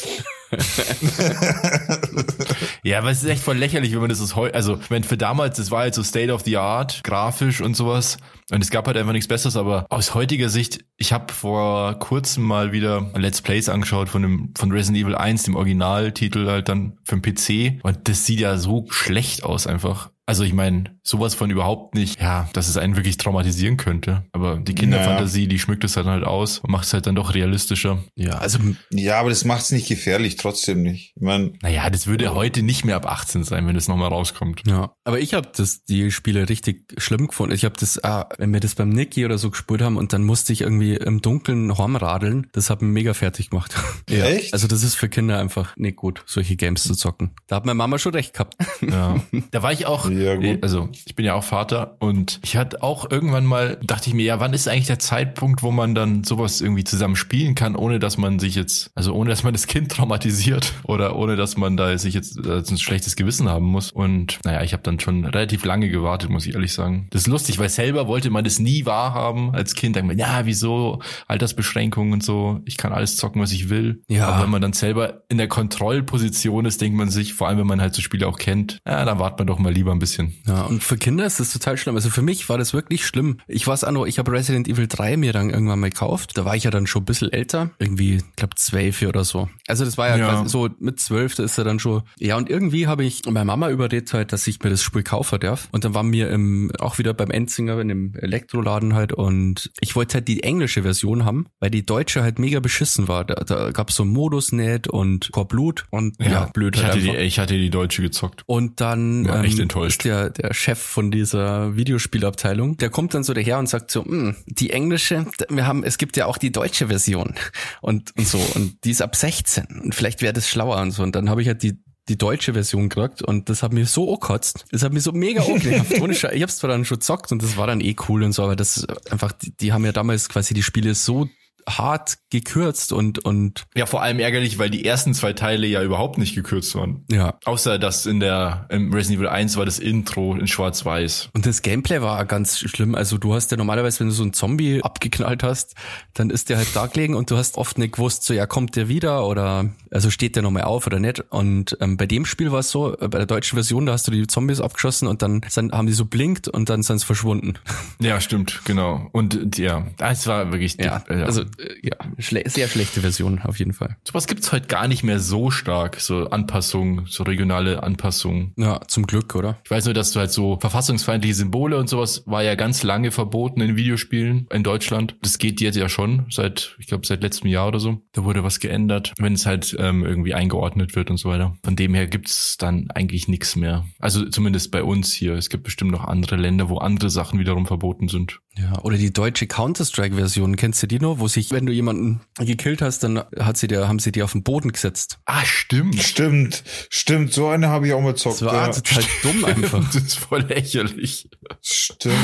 [2.87, 5.57] Ja, aber es ist echt voll lächerlich, wenn man das heute, also, meine, für damals,
[5.57, 8.17] das war halt so State of the Art, grafisch und sowas.
[8.53, 12.45] Und es gab halt einfach nichts Besseres, aber aus heutiger Sicht, ich habe vor kurzem
[12.45, 16.99] mal wieder Let's Plays angeschaut von dem, von Resident Evil 1, dem Originaltitel halt dann
[17.03, 17.85] für den PC.
[17.85, 20.11] Und das sieht ja so schlecht aus einfach.
[20.27, 24.25] Also ich meine, sowas von überhaupt nicht, ja, dass es einen wirklich traumatisieren könnte.
[24.33, 27.35] Aber die Kinderfantasie, die schmückt es dann halt aus und macht es halt dann doch
[27.35, 28.03] realistischer.
[28.17, 28.59] Ja, also
[28.91, 31.13] Ja, aber das macht's nicht gefährlich, trotzdem nicht.
[31.15, 34.63] Ich meine, Naja, das würde heute nicht mehr ab 18 sein, wenn das nochmal rauskommt.
[34.67, 37.55] Ja, aber ich habe das die Spiele richtig schlimm gefunden.
[37.55, 40.25] Ich habe das, ah, wenn wir das beim Nicky oder so gespielt haben und dann
[40.25, 43.75] musste ich irgendwie im Dunkeln Hornradeln, das hat mich mega fertig gemacht.
[44.11, 44.25] ja.
[44.25, 44.53] Echt?
[44.53, 47.31] Also das ist für Kinder einfach nicht gut, solche Games zu zocken.
[47.47, 48.57] Da hat meine Mama schon recht gehabt.
[48.81, 49.21] Ja.
[49.53, 50.63] Da war ich auch, Ja, gut.
[50.63, 54.25] also ich bin ja auch Vater und ich hatte auch irgendwann mal, dachte ich mir,
[54.25, 57.99] ja, wann ist eigentlich der Zeitpunkt, wo man dann sowas irgendwie zusammen spielen kann, ohne
[57.99, 61.77] dass man sich jetzt, also ohne dass man das Kind traumatisiert oder ohne dass man
[61.77, 63.93] da sich jetzt äh, ein schlechtes Gewissen haben muss.
[63.93, 67.07] Und naja, ich habe dann schon relativ lange gewartet, muss ich ehrlich sagen.
[67.11, 69.97] Das ist lustig, weil selber wollte man das nie wahrhaben als Kind.
[69.97, 74.03] Denkt man, ja, wieso Altersbeschränkungen und so, ich kann alles zocken, was ich will.
[74.09, 74.29] Ja.
[74.29, 77.67] Aber wenn man dann selber in der Kontrollposition ist, denkt man sich, vor allem wenn
[77.67, 80.06] man halt so Spiele auch kennt, ja, dann wartet man doch mal lieber ein bisschen.
[80.47, 81.97] Ja, und für Kinder ist das total schlimm.
[81.97, 83.39] Also für mich war das wirklich schlimm.
[83.49, 86.33] Ich weiß auch noch, ich habe Resident Evil 3 mir dann irgendwann mal gekauft.
[86.35, 87.71] Da war ich ja dann schon ein bisschen älter.
[87.79, 89.49] Irgendwie, ich glaube, zwölf oder so.
[89.67, 90.29] Also das war ja, Ja.
[90.29, 92.03] quasi so mit zwölf, da ist er dann schon.
[92.19, 95.41] Ja, und irgendwie habe ich meine Mama überredet halt, dass ich mir das Spiel kaufen
[95.41, 95.69] darf.
[95.73, 99.97] Und dann waren wir im, auch wieder beim Enzinger in dem Elektroladen halt und ich
[99.97, 103.25] wollte halt die englische Version haben, weil die deutsche halt mega beschissen war.
[103.25, 106.95] Da, da gab es so Modus nicht und vor Blut und ja, blöd Ich halt
[106.95, 108.43] hatte, die, ich hatte die deutsche gezockt.
[108.47, 109.96] Und dann War echt ähm, enttäuscht.
[109.97, 114.05] Ist der, der Chef von dieser Videospielabteilung, der kommt dann so daher und sagt so,
[114.05, 117.35] "Hm, die englische, wir haben, es gibt ja auch die deutsche Version.
[117.81, 121.03] Und, und so und die ist ab 16 und vielleicht wäre das schlauer und so.
[121.03, 121.79] Und dann habe ich halt die
[122.09, 124.67] die deutsche Version gekriegt und das hat mir so angekotzt.
[124.71, 125.91] Das hat mir so mega angenervt.
[126.33, 128.55] Ich hab's zwar dann schon zockt und das war dann eh cool und so, aber
[128.55, 131.29] das ist einfach, die, die haben ja damals quasi die Spiele so
[131.69, 136.19] hart gekürzt und, und Ja, vor allem ärgerlich, weil die ersten zwei Teile ja überhaupt
[136.19, 137.05] nicht gekürzt waren.
[137.11, 141.31] ja, Außer dass in der im Resident Evil 1 war das Intro in Schwarz-Weiß.
[141.33, 142.95] Und das Gameplay war ganz schlimm.
[142.95, 145.75] Also du hast ja normalerweise, wenn du so einen Zombie abgeknallt hast,
[146.15, 148.77] dann ist der halt da gelegen und du hast oft nicht gewusst, so ja, kommt
[148.77, 151.21] der wieder oder also steht der nochmal auf oder nicht.
[151.31, 154.07] Und ähm, bei dem Spiel war es so, äh, bei der deutschen Version, da hast
[154.07, 157.07] du die Zombies abgeschossen und dann sind, haben die so blinkt und dann sind sie
[157.07, 157.55] verschwunden.
[158.01, 159.09] Ja, stimmt, genau.
[159.13, 161.25] Und ja, das war wirklich Ja, ja.
[161.25, 161.47] also äh,
[161.83, 163.97] ja, schle sehr schlechte Version auf jeden Fall.
[164.07, 168.53] sowas gibt's heute gar nicht mehr so stark, so Anpassungen, so regionale Anpassungen.
[168.57, 169.59] Ja, zum Glück, oder?
[169.65, 173.11] Ich weiß nur, dass du halt so verfassungsfeindliche Symbole und sowas war ja ganz lange
[173.11, 175.17] verboten in Videospielen in Deutschland.
[175.23, 178.03] Das geht jetzt ja schon seit, ich glaube, seit letztem Jahr oder so.
[178.13, 181.57] Da wurde was geändert, wenn es halt ähm, irgendwie eingeordnet wird und so weiter.
[181.63, 183.85] Von dem her gibt's dann eigentlich nichts mehr.
[183.99, 185.35] Also zumindest bei uns hier.
[185.35, 188.41] Es gibt bestimmt noch andere Länder, wo andere Sachen wiederum verboten sind.
[188.59, 191.19] Ja, oder die deutsche Counter-Strike-Version, kennst du die noch?
[191.19, 194.33] Wo sich, wenn du jemanden gekillt hast, dann hat sie dir, haben sie dir auf
[194.33, 195.19] den Boden gesetzt.
[195.25, 196.01] Ah, stimmt.
[196.03, 198.43] stimmt, stimmt, so eine habe ich auch mal zockt.
[198.43, 198.73] Das war Ja.
[198.73, 199.85] total dumm einfach.
[199.93, 201.29] Das ist voll lächerlich.
[201.63, 202.15] Stimmt.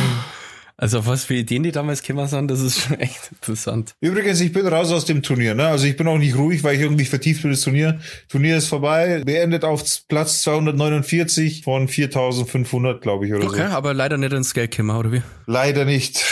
[0.79, 3.95] Also auf was für Ideen die damals gekommen sind, das ist schon echt interessant.
[4.01, 5.69] Übrigens, ich bin raus aus dem Turnier, ne?
[5.69, 8.01] Also ich bin auch nicht ruhig, weil ich irgendwie vertieft bin das Turnier.
[8.29, 13.75] Turnier ist vorbei, beendet auf Platz 249 von 4500, glaube ich, oder Okay, so.
[13.77, 15.23] aber leider nicht ins Geld gekommen, oder wie?
[15.47, 16.25] Leider nicht.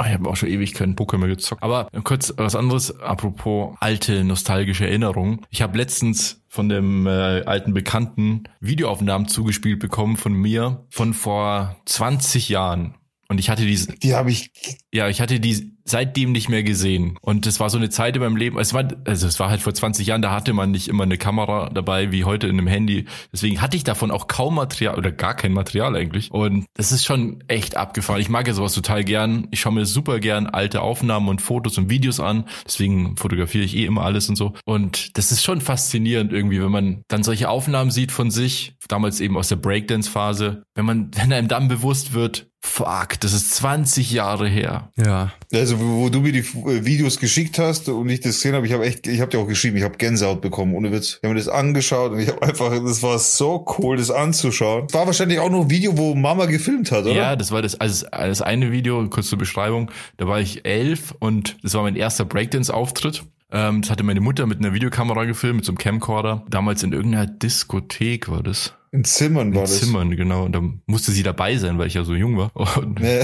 [0.00, 1.62] Ah ich habe auch schon ewig keinen mehr gezockt.
[1.62, 5.42] Aber kurz was anderes, apropos alte nostalgische Erinnerungen.
[5.50, 11.76] Ich habe letztens von dem äh, alten Bekannten Videoaufnahmen zugespielt bekommen von mir von vor
[11.84, 12.94] 20 Jahren.
[13.28, 14.50] Und ich hatte diese, Die habe ich.
[14.90, 17.18] ja, ich hatte die seitdem nicht mehr gesehen.
[17.20, 19.60] Und das war so eine Zeit in meinem Leben, es war, also es war halt
[19.60, 22.66] vor 20 Jahren, da hatte man nicht immer eine Kamera dabei, wie heute in einem
[22.66, 23.06] Handy.
[23.32, 26.30] Deswegen hatte ich davon auch kaum Material oder gar kein Material eigentlich.
[26.30, 28.20] Und das ist schon echt abgefahren.
[28.20, 29.48] Ich mag ja sowas total gern.
[29.50, 32.44] Ich schaue mir super gern alte Aufnahmen und Fotos und Videos an.
[32.66, 34.52] Deswegen fotografiere ich eh immer alles und so.
[34.64, 39.20] Und das ist schon faszinierend irgendwie, wenn man dann solche Aufnahmen sieht von sich, damals
[39.20, 44.10] eben aus der Breakdance-Phase, wenn man, wenn einem dann bewusst wird, fuck, das ist 20
[44.10, 44.90] Jahre her.
[44.96, 45.32] Ja.
[45.52, 48.72] Also wo, du mir die äh, Videos geschickt hast und ich das gesehen habe, ich
[48.72, 51.18] habe echt, ich habe dir auch geschrieben, ich habe Gänsehaut bekommen, ohne Witz.
[51.20, 54.92] Ich habe mir das angeschaut und ich habe einfach, das war so cool, das anzuschauen.
[54.92, 57.14] War wahrscheinlich auch noch ein Video, wo Mama gefilmt hat, oder?
[57.14, 61.14] Ja, das war das, also das eine Video, kurz zur Beschreibung, da war ich elf
[61.18, 63.24] und das war mein erster Breakdance-Auftritt.
[63.52, 66.44] Ähm, das hatte meine Mutter mit einer Videokamera gefilmt, mit so einem Camcorder.
[66.48, 68.74] Damals in irgendeiner Diskothek war das.
[68.92, 69.78] In Zimmern war In das.
[69.78, 70.44] Zimmern, genau.
[70.46, 72.50] Und da musste sie dabei sein, weil ich ja so jung war.
[72.76, 73.20] Und, Ja.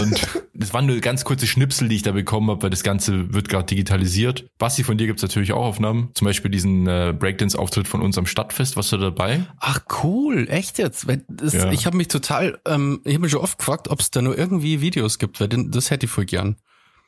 [0.00, 3.34] und das waren nur ganz kurze Schnipsel, die ich da bekommen habe, weil das Ganze
[3.34, 4.46] wird gerade digitalisiert.
[4.56, 6.08] Basti, von dir gibt's natürlich auch Aufnahmen.
[6.14, 8.76] Zum Beispiel diesen äh, Breakdance-Auftritt von uns am Stadtfest.
[8.76, 9.44] Warst du dabei?
[9.60, 11.06] Ach cool, echt jetzt?
[11.28, 11.70] Das, Ja.
[11.72, 14.38] Ich habe mich total, ähm, ich habe mich schon oft gefragt, ob es da nur
[14.38, 16.56] irgendwie Videos gibt, weil den, das hätte ich voll gern.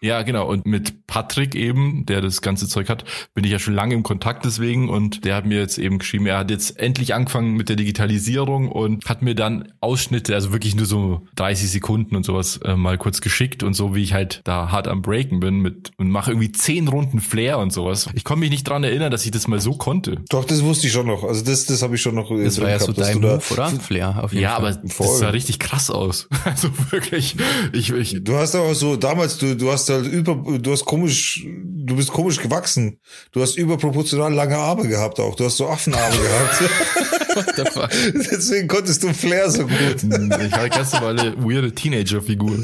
[0.01, 0.47] Ja, genau.
[0.49, 4.03] Und mit Patrick eben, der das ganze Zeug hat, bin ich ja schon lange im
[4.03, 4.89] Kontakt deswegen.
[4.89, 8.69] Und der hat mir jetzt eben geschrieben, er hat jetzt endlich angefangen mit der Digitalisierung
[8.71, 12.97] und hat mir dann Ausschnitte, also wirklich nur so 30 Sekunden und sowas äh, mal
[12.99, 16.31] kurz geschickt und so, wie ich halt da hart am Breaken bin mit und mache
[16.31, 18.09] irgendwie zehn Runden Flair und sowas.
[18.15, 20.17] Ich kann mich nicht dran erinnern, dass ich das mal so konnte.
[20.31, 21.25] Doch, das wusste ich schon noch.
[21.25, 22.31] Also das, das habe ich schon noch.
[22.31, 23.69] äh, Das war ja so dein Move, oder?
[23.69, 24.73] Flair, auf jeden Ja, Fall.
[24.73, 25.17] aber das Voll.
[25.19, 26.29] sah richtig krass aus.
[26.45, 27.37] Also wirklich,
[27.73, 31.47] ich, ich Du hast aber so damals, du, du hast halt über, du hast komisch,
[31.47, 33.01] du bist komisch gewachsen.
[33.33, 35.35] Du hast überproportional lange Arme gehabt auch.
[35.35, 36.63] Du hast so Affenarme gehabt.
[37.47, 37.91] What the fuck?
[38.15, 39.73] Deswegen konntest du Flair so gut.
[40.03, 42.59] ich hatte ganz normale weirde Teenager-Figur.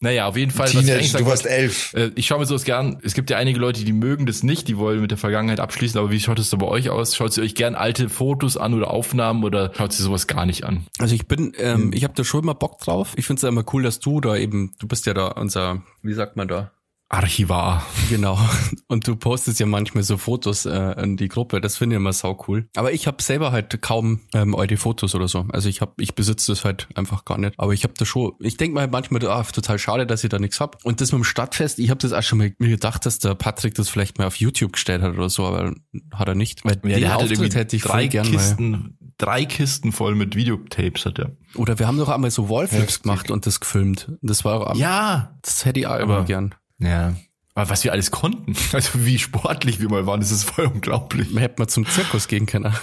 [0.00, 0.68] Naja, auf jeden Fall.
[0.68, 1.92] Teenage, du warst wollte- elf.
[1.94, 2.98] Äh, Ich schaue mir sowas gern.
[3.02, 5.98] Es gibt ja einige Leute, die mögen das nicht, die wollen mit der Vergangenheit abschließen.
[6.00, 7.14] Aber wie schaut es da bei euch aus?
[7.16, 10.64] Schaut ihr euch gern alte Fotos an oder Aufnahmen oder schaut ihr sowas gar nicht
[10.64, 10.86] an?
[10.98, 13.12] Also ich bin, ähm, ich habe da schon immer Bock drauf.
[13.16, 15.82] Ich finde es ja immer cool, dass du da eben, du bist ja da unser,
[16.02, 16.72] wie sagt man da?
[17.12, 17.84] Archivar.
[18.08, 18.38] Genau.
[18.86, 21.60] Und du postest ja manchmal so Fotos äh, in die Gruppe.
[21.60, 22.68] Das finde ich immer sau cool.
[22.76, 25.44] Aber ich habe selber halt kaum ähm, alte Fotos oder so.
[25.50, 27.54] Also ich habe, ich besitze das halt einfach gar nicht.
[27.58, 30.38] Aber ich habe da schon, ich denke mal manchmal, ah, total schade, dass ich da
[30.38, 30.84] nichts hab.
[30.84, 33.34] Und das mit dem Stadtfest, ich habe das auch schon mal mir gedacht, dass der
[33.34, 35.74] Patrick das vielleicht mal auf YouTube gestellt hat oder so, aber
[36.14, 36.64] hat er nicht.
[36.64, 38.36] Weil Ja, den der hatte Auftritt irgendwie hätte ich drei voll gern mal.
[38.36, 41.32] Kisten, drei Kisten voll mit Videotapes hat er.
[41.56, 43.02] Oder wir haben doch einmal so Wallflips Heftig.
[43.02, 44.12] gemacht und das gefilmt.
[44.22, 45.36] Das war auch, Ja.
[45.42, 46.54] das hätte ich auch immer Aber- gern.
[46.80, 47.14] Ja.
[47.54, 51.30] Aber was wir alles konnten, also wie sportlich wir mal waren, das ist voll unglaublich.
[51.30, 52.74] Man hätte mal zum Zirkus gehen können.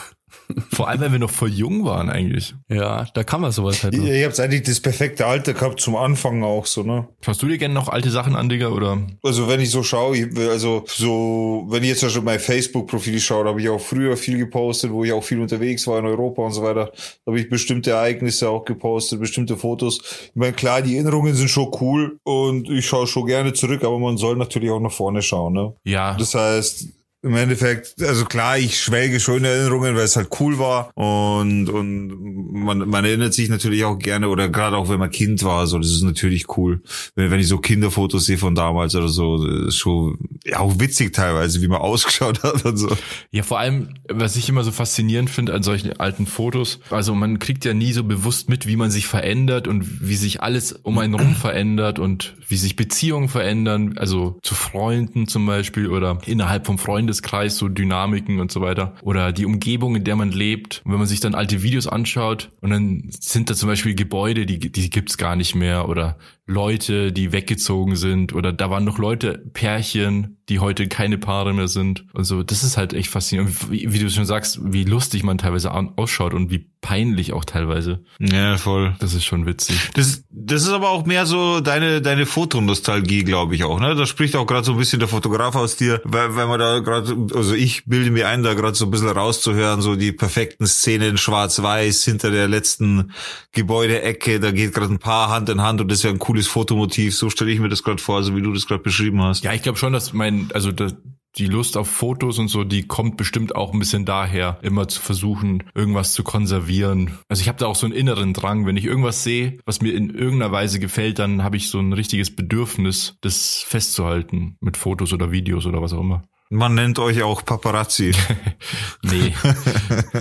[0.72, 2.56] Vor allem, wenn wir noch voll jung waren eigentlich.
[2.70, 3.94] Ja, da kann man sowas halt.
[3.94, 4.08] Ihr, Noch.
[4.08, 7.08] ihr habt eigentlich das perfekte Alter gehabt zum Anfang auch so, ne?
[7.22, 8.98] Schaust du dir gerne noch alte Sachen an, Digga, oder?
[9.24, 13.50] Also wenn ich so schaue, also so, wenn ich jetzt schon mein Facebook-Profil schaue, da
[13.50, 16.54] habe ich auch früher viel gepostet, wo ich auch viel unterwegs war in Europa und
[16.54, 16.92] so weiter.
[17.26, 20.00] Da habe ich bestimmte Ereignisse auch gepostet, bestimmte Fotos.
[20.28, 24.00] Ich meine, klar, die Erinnerungen sind schon cool und ich schaue schon gerne zurück, aber
[24.00, 25.74] man soll natürlich auch nach vorne schauen, ne?
[25.84, 26.16] Ja.
[26.18, 26.97] Das heißt,
[27.28, 30.92] im Endeffekt, also klar, ich schwelge schon in Erinnerungen, weil es halt cool war.
[30.96, 35.44] Und und man, man erinnert sich natürlich auch gerne oder gerade auch wenn man Kind
[35.44, 36.82] war, so das ist natürlich cool,
[37.16, 41.13] wenn, wenn ich so Kinderfotos sehe von damals oder so, ist schon ja, auch witzig
[41.13, 42.96] teilweise, wie man ausgeschaut hat und so.
[43.32, 47.40] Ja, vor allem, was ich immer so faszinierend finde an solchen alten Fotos, also man
[47.40, 50.98] kriegt ja nie so bewusst mit, wie man sich verändert und wie sich alles um
[50.98, 56.66] einen rum verändert und wie sich Beziehungen verändern, also zu Freunden zum Beispiel oder innerhalb
[56.66, 56.78] vom
[57.18, 60.82] Freundeskreis so Dynamiken und so weiter oder die Umgebung, in der man lebt.
[60.86, 64.46] Und wenn man sich dann alte Videos anschaut und dann sind da zum Beispiel Gebäude,
[64.46, 68.98] die, die gibt's gar nicht mehr oder Leute, die weggezogen sind oder da waren noch
[68.98, 72.42] Leute, Pärchen, die heute keine Paare mehr sind und so.
[72.42, 73.70] Das ist halt echt faszinierend.
[73.70, 78.00] Wie, wie du schon sagst, wie lustig man teilweise ausschaut und wie peinlich auch teilweise.
[78.20, 78.96] Ja, voll.
[79.00, 79.90] Das ist schon witzig.
[79.94, 83.94] Das, das ist aber auch mehr so deine, deine Fotonostalgie, glaube ich auch, ne?
[83.96, 86.80] Da spricht auch gerade so ein bisschen der Fotograf aus dir, weil, weil man da
[86.80, 90.66] gerade, also ich bilde mir ein, da gerade so ein bisschen rauszuhören, so die perfekten
[90.66, 93.12] Szenen schwarz-weiß hinter der letzten
[93.52, 97.15] Gebäudeecke, da geht gerade ein Paar Hand in Hand und das wäre ein cooles Fotomotiv,
[97.15, 99.43] so stelle ich mir das gerade vor, so wie du das gerade beschrieben hast.
[99.43, 100.95] Ja, ich glaube schon, dass mein, also das,
[101.38, 105.02] die Lust auf Fotos und so, die kommt bestimmt auch ein bisschen daher, immer zu
[105.02, 107.17] versuchen, irgendwas zu konservieren.
[107.28, 109.93] Also ich habe da auch so einen inneren Drang, wenn ich irgendwas sehe, was mir
[109.93, 115.13] in irgendeiner Weise gefällt, dann habe ich so ein richtiges Bedürfnis, das festzuhalten mit Fotos
[115.13, 116.23] oder Videos oder was auch immer.
[116.50, 118.14] Man nennt euch auch Paparazzi.
[119.02, 119.36] nee.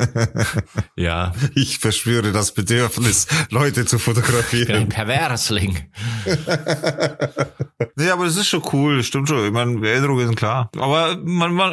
[0.96, 1.32] ja.
[1.54, 4.74] Ich verspüre das Bedürfnis, Leute zu fotografieren.
[4.76, 5.88] Ein Perversling.
[7.96, 9.44] nee, aber das ist schon cool, stimmt schon.
[9.46, 10.68] Ich meine, Erinnerungen sind klar.
[10.76, 11.72] Aber man, man,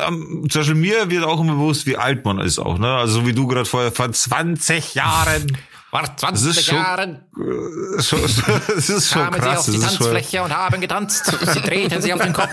[0.50, 2.94] zum Beispiel mir wird auch immer bewusst, wie alt man ist auch, ne?
[2.94, 5.58] Also so wie du gerade vorher vor 20 Jahren.
[5.89, 7.22] Vor 20 Jahren
[8.00, 9.66] schon, das ist schon kamen krass.
[9.66, 11.26] sie auf die ist schon- Tanzfläche und haben getanzt.
[11.54, 12.50] Sie drehten sich auf den Kopf.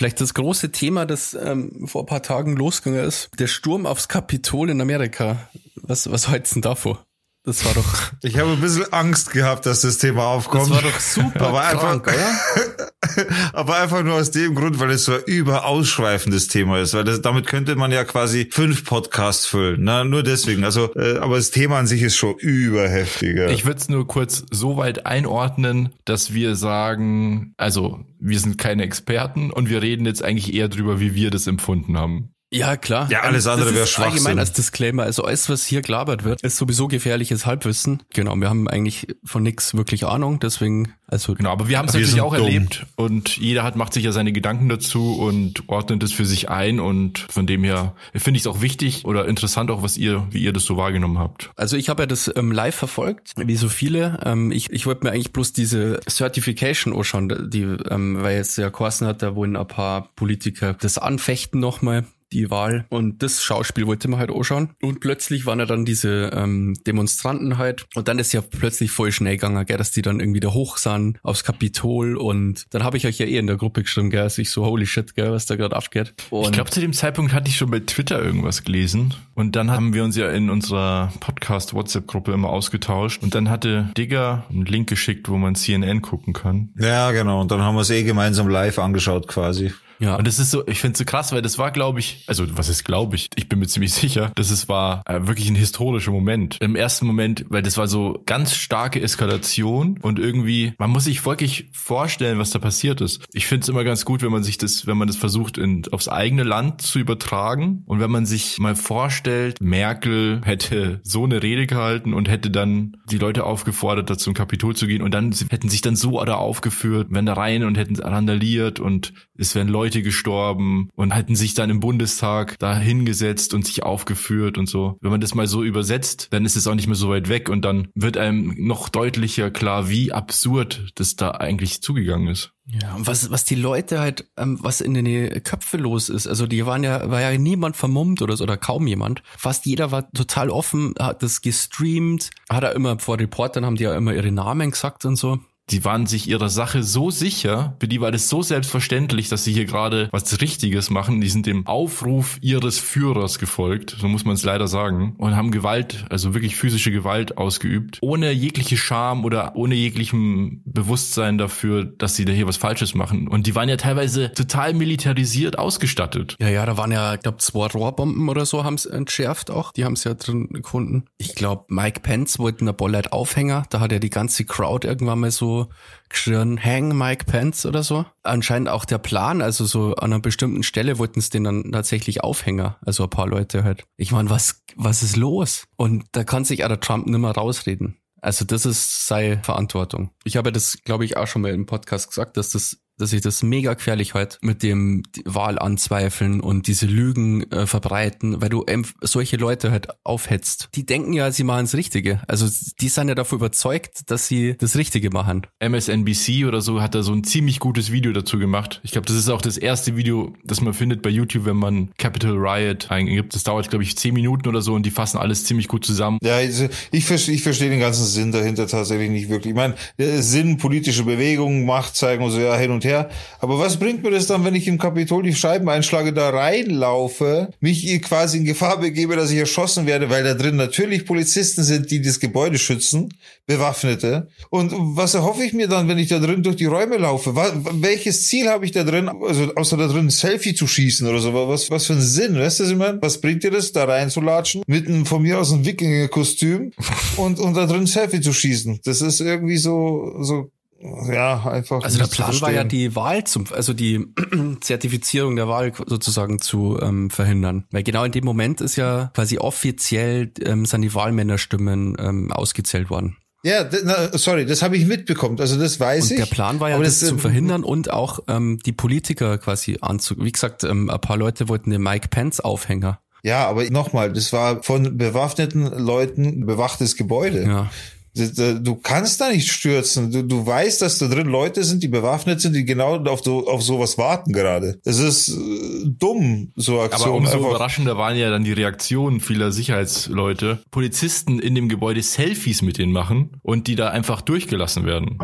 [0.00, 4.08] Vielleicht das große Thema, das ähm, vor ein paar Tagen losgegangen ist, der Sturm aufs
[4.08, 5.50] Kapitol in Amerika.
[5.74, 7.04] Was, was halt's denn davor?
[7.44, 10.70] Das war doch, Ich habe ein bisschen Angst gehabt, dass das Thema aufkommt.
[10.70, 12.69] das war doch super aber einfach, krank, oder?
[13.52, 17.20] aber einfach nur aus dem Grund, weil es so ein überausschweifendes Thema ist, weil das,
[17.22, 20.04] damit könnte man ja quasi fünf Podcasts füllen, ne?
[20.04, 20.64] nur deswegen.
[20.64, 23.50] Also, äh, aber das Thema an sich ist schon überheftiger.
[23.50, 28.82] Ich würde es nur kurz so weit einordnen, dass wir sagen, also wir sind keine
[28.82, 32.30] Experten und wir reden jetzt eigentlich eher drüber, wie wir das empfunden haben.
[32.52, 33.08] Ja, klar.
[33.10, 34.12] Ja, alles Das andere wäre Schwachsinn.
[34.12, 38.02] Allgemein als Disclaimer, also alles, was hier gelabert wird, ist sowieso gefährliches Halbwissen.
[38.12, 41.94] Genau, wir haben eigentlich von nichts wirklich Ahnung, deswegen, also Genau, aber wir haben es
[41.94, 42.46] natürlich auch dumm.
[42.46, 46.48] erlebt und jeder hat macht sich ja seine Gedanken dazu und ordnet es für sich
[46.50, 50.26] ein und von dem her finde ich es auch wichtig oder interessant auch, was ihr,
[50.30, 51.50] wie ihr das so wahrgenommen habt.
[51.54, 54.18] Also ich habe ja das ähm, live verfolgt, wie so viele.
[54.24, 58.70] Ähm, ich ich wollte mir eigentlich bloß diese Certification anschauen, die, ähm, weil jetzt ja
[58.70, 63.86] Korsen hat, da wollen ein paar Politiker das anfechten nochmal die Wahl und das Schauspiel
[63.86, 68.18] wollte man halt anschauen und plötzlich waren ja dann diese ähm, Demonstranten halt und dann
[68.18, 71.44] ist ja plötzlich voll schnell gegangen, gell, dass die dann irgendwie da hoch sahen aufs
[71.44, 74.50] Kapitol und dann habe ich euch ja eh in der Gruppe geschrieben, gell, dass ich
[74.50, 76.14] so holy shit, gell, was da gerade abgeht.
[76.30, 79.70] Und Ich glaube, zu dem Zeitpunkt hatte ich schon bei Twitter irgendwas gelesen und dann
[79.70, 84.88] haben wir uns ja in unserer Podcast-WhatsApp-Gruppe immer ausgetauscht und dann hatte Digger einen Link
[84.88, 86.70] geschickt, wo man CNN gucken kann.
[86.78, 87.40] ja, genau.
[87.40, 89.72] Und dann haben wir es eh gemeinsam live angeschaut quasi.
[90.00, 92.24] Ja, Und das ist so, ich finde es so krass, weil das war, glaube ich,
[92.26, 95.48] also was ist, glaube ich, ich bin mir ziemlich sicher, dass es war äh, wirklich
[95.48, 96.56] ein historischer Moment.
[96.60, 101.24] Im ersten Moment, weil das war so ganz starke Eskalation und irgendwie, man muss sich
[101.24, 103.22] wirklich vorstellen, was da passiert ist.
[103.32, 105.82] Ich finde es immer ganz gut, wenn man sich das, wenn man das versucht, in,
[105.90, 111.42] aufs eigene Land zu übertragen und wenn man sich mal vorstellt, Merkel hätte so eine
[111.42, 115.34] Rede gehalten und hätte dann die Leute aufgefordert, da zum Kapitol zu gehen und dann
[115.50, 119.68] hätten sich dann so da aufgeführt, wären da rein und hätten randaliert und es wären
[119.68, 124.96] Leute gestorben und hätten sich dann im Bundestag da hingesetzt und sich aufgeführt und so.
[125.00, 127.48] Wenn man das mal so übersetzt, dann ist es auch nicht mehr so weit weg
[127.48, 132.52] und dann wird einem noch deutlicher klar, wie absurd das da eigentlich zugegangen ist.
[132.72, 136.46] Ja, und was, was die Leute halt, ähm, was in den Köpfe los ist, also
[136.46, 139.22] die waren ja, war ja niemand vermummt oder so, oder kaum jemand.
[139.36, 143.84] Fast jeder war total offen, hat das gestreamt, hat er immer vor Reportern haben die
[143.84, 145.40] ja immer ihre Namen gesagt und so.
[145.70, 149.52] Die waren sich ihrer Sache so sicher, für die war das so selbstverständlich, dass sie
[149.52, 151.20] hier gerade was Richtiges machen.
[151.20, 155.50] Die sind dem Aufruf ihres Führers gefolgt, so muss man es leider sagen, und haben
[155.50, 162.16] Gewalt, also wirklich physische Gewalt ausgeübt, ohne jegliche Scham oder ohne jeglichem Bewusstsein dafür, dass
[162.16, 163.28] sie da hier was Falsches machen.
[163.28, 166.36] Und die waren ja teilweise total militarisiert ausgestattet.
[166.40, 169.72] Ja, ja, da waren ja, ich glaube, zwei Rohrbomben oder so haben es entschärft auch.
[169.72, 171.04] Die haben es ja drin gefunden.
[171.18, 173.64] Ich glaube, Mike Pence wollte eine Bolleit Aufhänger.
[173.70, 175.59] Da hat ja die ganze Crowd irgendwann mal so
[176.08, 178.06] geschrien, hang Mike Pence oder so.
[178.22, 182.22] Anscheinend auch der Plan, also so an einer bestimmten Stelle wollten es den dann tatsächlich
[182.22, 182.78] Aufhänger.
[182.84, 183.84] Also ein paar Leute halt.
[183.96, 185.64] Ich meine, was, was ist los?
[185.76, 187.96] Und da kann sich auch der Trump nimmer rausreden.
[188.22, 190.10] Also das ist seine Verantwortung.
[190.24, 193.20] Ich habe das, glaube ich, auch schon mal im Podcast gesagt, dass das dass ich
[193.20, 198.64] das mega gefährlich halt mit dem Wahl anzweifeln und diese Lügen äh, verbreiten, weil du
[199.00, 200.68] solche Leute halt aufhetzt.
[200.74, 202.20] Die denken ja, sie machen das Richtige.
[202.28, 202.46] Also
[202.80, 205.46] die sind ja davon überzeugt, dass sie das Richtige machen.
[205.60, 208.80] MSNBC oder so hat da so ein ziemlich gutes Video dazu gemacht.
[208.84, 211.90] Ich glaube, das ist auch das erste Video, das man findet bei YouTube, wenn man
[211.96, 213.34] Capital Riot eingibt.
[213.34, 216.18] Das dauert, glaube ich, zehn Minuten oder so und die fassen alles ziemlich gut zusammen.
[216.22, 219.50] Ja, also ich verstehe, ich verstehe den ganzen Sinn dahinter tatsächlich nicht wirklich.
[219.50, 222.89] Ich meine, der Sinn politische Bewegungen, Macht zeigen und so ja hin und her.
[223.38, 227.50] Aber was bringt mir das dann, wenn ich im Kapitol die Scheiben einschlage, da reinlaufe,
[227.60, 231.90] mich quasi in Gefahr begebe, dass ich erschossen werde, weil da drin natürlich Polizisten sind,
[231.90, 233.14] die das Gebäude schützen,
[233.46, 234.28] Bewaffnete.
[234.50, 237.34] Und was erhoffe ich mir dann, wenn ich da drin durch die Räume laufe?
[237.34, 241.06] Was, welches Ziel habe ich da drin, also außer da drin ein Selfie zu schießen
[241.08, 241.32] oder so?
[241.34, 243.02] Was, was für ein Sinn, weißt du, was ich meine?
[243.02, 246.72] Was bringt dir das, da reinzulatschen, mit einem von mir aus ein Wikinger-Kostüm
[247.16, 248.80] und, und da drin ein Selfie zu schießen?
[248.84, 251.82] Das ist irgendwie so, so ja, einfach.
[251.82, 254.06] Also der Plan war ja die Wahl zum, also die
[254.60, 257.64] Zertifizierung der Wahl sozusagen zu ähm, verhindern.
[257.70, 262.88] Weil genau in dem Moment ist ja quasi offiziell ähm, sind die Wahlmännerstimmen ähm, ausgezählt
[262.88, 263.16] worden.
[263.42, 265.40] Ja, na, sorry, das habe ich mitbekommen.
[265.40, 266.16] Also das weiß Und ich.
[266.18, 269.78] der Plan war ja, Aber das, zu äh, verhindern und auch ähm, die Politiker quasi
[269.80, 270.14] anzu.
[270.18, 273.00] Wie gesagt, ähm, ein paar Leute wollten den Mike Pence Aufhänger.
[273.22, 277.42] Ja, aber nochmal, das war von bewaffneten Leuten bewachtes Gebäude.
[277.44, 277.70] Ja.
[278.12, 280.10] Du kannst da nicht stürzen.
[280.10, 283.46] Du, du weißt, dass da drin Leute sind, die bewaffnet sind, die genau auf, so,
[283.46, 284.80] auf sowas warten gerade.
[284.84, 287.18] Das ist äh, dumm, so Aber Aktion.
[287.18, 287.50] umso einfach.
[287.50, 290.60] überraschender waren ja dann die Reaktionen vieler Sicherheitsleute.
[290.72, 295.18] Polizisten in dem Gebäude Selfies mit denen machen und die da einfach durchgelassen werden.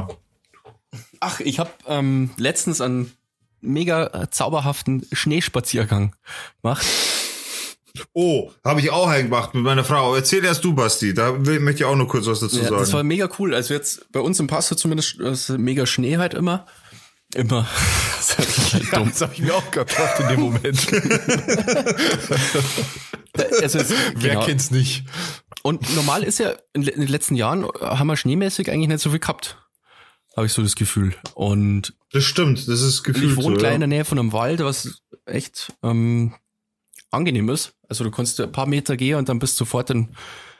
[1.18, 3.10] Ach, ich habe ähm, letztens einen
[3.60, 6.14] mega äh, zauberhaften Schneespaziergang
[6.62, 6.86] gemacht.
[8.12, 10.14] Oh, habe ich auch gemacht mit meiner Frau.
[10.14, 11.14] Erzähl erst du, Basti.
[11.14, 12.76] Da will, möchte ich auch noch kurz was dazu Ja, sagen.
[12.78, 13.54] das war mega cool.
[13.54, 16.66] Also jetzt bei uns im Passo zumindest ist mega Schnee halt immer.
[17.34, 17.68] Immer.
[18.16, 19.10] Das halt dumm.
[19.10, 20.86] Das habe ich mir auch gedacht in dem Moment.
[23.62, 24.44] Also es, Wer genau.
[24.46, 25.04] kennt's nicht?
[25.62, 29.10] Und normal ist ja in, in den letzten Jahren haben wir schneemäßig eigentlich nicht so
[29.10, 29.58] viel gehabt.
[30.36, 31.14] Habe ich so das Gefühl.
[31.34, 33.74] Und das stimmt, das ist gefühlt ich wohne so, gleich ja.
[33.74, 36.34] in der Nähe von einem Wald, was echt ähm,
[37.10, 37.74] angenehm ist.
[37.88, 40.08] Also du kannst ein paar Meter gehen und dann bist du sofort in,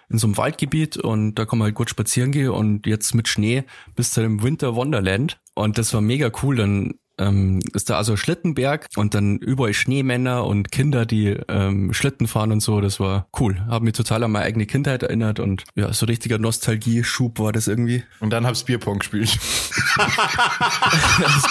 [0.09, 3.29] in so einem Waldgebiet und da kann man halt gut spazieren gehen und jetzt mit
[3.29, 6.57] Schnee bist du im Winter Wonderland und das war mega cool.
[6.57, 12.27] Dann ähm, ist da also Schlittenberg und dann überall Schneemänner und Kinder, die ähm, Schlitten
[12.27, 12.81] fahren und so.
[12.81, 13.63] Das war cool.
[13.69, 17.69] Hab mich total an meine eigene Kindheit erinnert und ja, so richtiger Nostalgie-Schub war das
[17.69, 18.03] irgendwie.
[18.21, 19.29] Und dann hab's Bierpong gespielt.
[19.29, 19.39] es,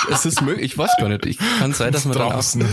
[0.12, 1.26] es ist möglich, ich weiß gar nicht.
[1.26, 2.64] Ich kann sein, dass wir dann auch Draußen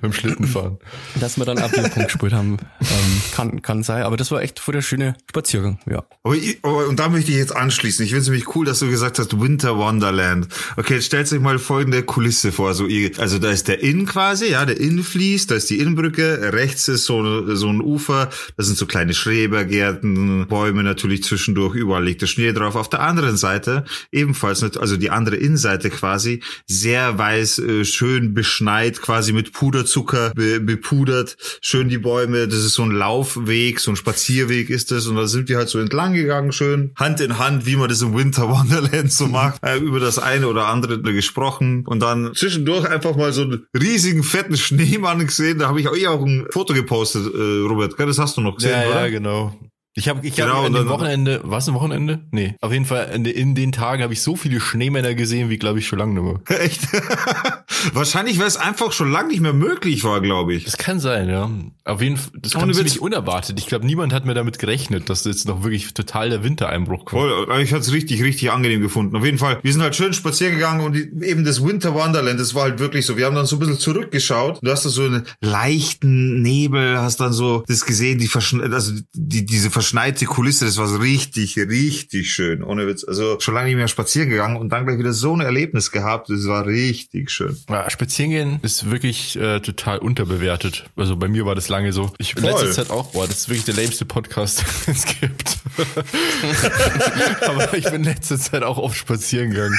[0.00, 0.78] beim Schlittenfahren.
[1.20, 2.56] dass wir dann Abwehrpunkt gespielt haben.
[2.80, 6.04] Ähm, kann, kann sein, aber das war echt voll der schöne Spaziergang, ja.
[6.22, 8.04] Aber, aber und da möchte ich jetzt anschließen.
[8.04, 10.48] Ich finde es nämlich cool, dass du gesagt hast, Winter Wonderland.
[10.76, 12.74] Okay, jetzt stellt euch mal folgende Kulisse vor.
[12.74, 12.86] So,
[13.18, 16.88] also da ist der Inn quasi, ja, der Inn fließt, da ist die Innenbrücke, rechts
[16.88, 22.22] ist so, so ein Ufer, da sind so kleine Schrebergärten, Bäume natürlich zwischendurch, überall liegt
[22.22, 22.76] der Schnee drauf.
[22.76, 29.00] Auf der anderen Seite ebenfalls, also die andere Innenseite quasi, sehr weiß, äh, schön beschneit,
[29.00, 33.96] quasi mit Puderzucker be, bepudert, schön die Bäume, das ist so ein Laufweg, so ein
[33.96, 37.66] Spazierweg ist das und da sind wir halt so entlang gegangen, schön Hand in Hand,
[37.66, 41.84] wie man das im Winter Wonderland so macht, äh, über das eine oder andere gesprochen
[41.86, 46.06] und dann zwischendurch einfach mal so einen riesigen fetten Schneemann gesehen, da habe ich euch
[46.08, 49.00] auch ein Foto gepostet, äh, Robert, das hast du noch gesehen, Ja, oder?
[49.02, 49.54] ja, genau.
[49.96, 52.20] Ich habe ich Genau, hab an dem Wochenende, was ein Wochenende?
[52.32, 55.56] Nee, auf jeden Fall in, in den Tagen habe ich so viele Schneemänner gesehen, wie
[55.58, 56.60] glaube ich schon lange nicht mehr.
[56.60, 56.80] Echt?
[57.92, 60.64] Wahrscheinlich, weil es einfach schon lange nicht mehr möglich war, glaube ich.
[60.64, 61.50] Das kann sein, ja.
[61.84, 63.02] Auf jeden Fall, das kam ziemlich Witz.
[63.02, 63.58] unerwartet.
[63.58, 67.22] Ich glaube, niemand hat mir damit gerechnet, dass jetzt noch wirklich total der Wintereinbruch kommt.
[67.22, 69.14] Voll, ich hatte es richtig, richtig angenehm gefunden.
[69.16, 72.40] Auf jeden Fall, wir sind halt schön spazieren gegangen und die, eben das Winter Wonderland,
[72.40, 73.16] das war halt wirklich so.
[73.16, 74.58] Wir haben dann so ein bisschen zurückgeschaut.
[74.62, 78.92] Du hast da so einen leichten Nebel, hast dann so das gesehen, die verschne also
[79.12, 82.62] die, diese verschneite Kulisse, das war so richtig, richtig schön.
[82.62, 83.04] Ohne Witz.
[83.04, 86.30] Also schon lange nicht mehr spazieren gegangen und dann gleich wieder so ein Erlebnis gehabt.
[86.30, 87.58] Das war richtig schön.
[87.68, 90.86] Ja, spazieren gehen ist wirklich äh, total unterbewertet.
[90.96, 92.12] Also bei mir war das lange so.
[92.16, 92.52] Ich in Voll.
[92.52, 95.58] letzter Zeit auch, boah, das ist wirklich der lämste Podcast, den es gibt.
[97.46, 99.78] Aber ich bin in letzter Zeit auch oft spazieren gegangen.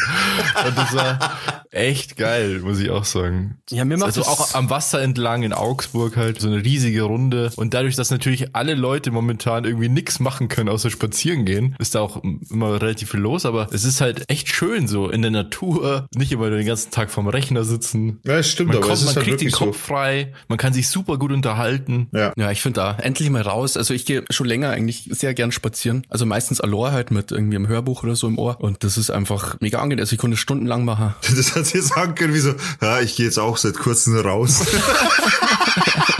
[0.67, 1.39] Und das war
[1.71, 3.57] echt geil, muss ich auch sagen.
[3.71, 7.51] Ja, mir macht also auch am Wasser entlang in Augsburg halt so eine riesige Runde.
[7.55, 11.95] Und dadurch, dass natürlich alle Leute momentan irgendwie nichts machen können, außer spazieren gehen, ist
[11.95, 13.45] da auch immer relativ viel los.
[13.45, 17.09] Aber es ist halt echt schön so in der Natur, nicht immer den ganzen Tag
[17.09, 18.19] vorm Rechner sitzen.
[18.23, 19.65] Ja, das stimmt, Man, aber kommt, es ist man halt kriegt den wirklich so.
[19.65, 22.09] Kopf frei, man kann sich super gut unterhalten.
[22.11, 22.33] Ja.
[22.37, 23.77] Ja, ich finde da endlich mal raus.
[23.77, 26.05] Also ich gehe schon länger eigentlich sehr gern spazieren.
[26.09, 28.59] Also meistens Alor halt mit irgendwie im Hörbuch oder so im Ohr.
[28.59, 30.03] Und das ist einfach mega angenehm.
[30.03, 31.15] Also ich konnte stundenlang machen.
[31.35, 34.65] Das hat sie sagen können, wie so, ja, ich gehe jetzt auch seit kurzem raus.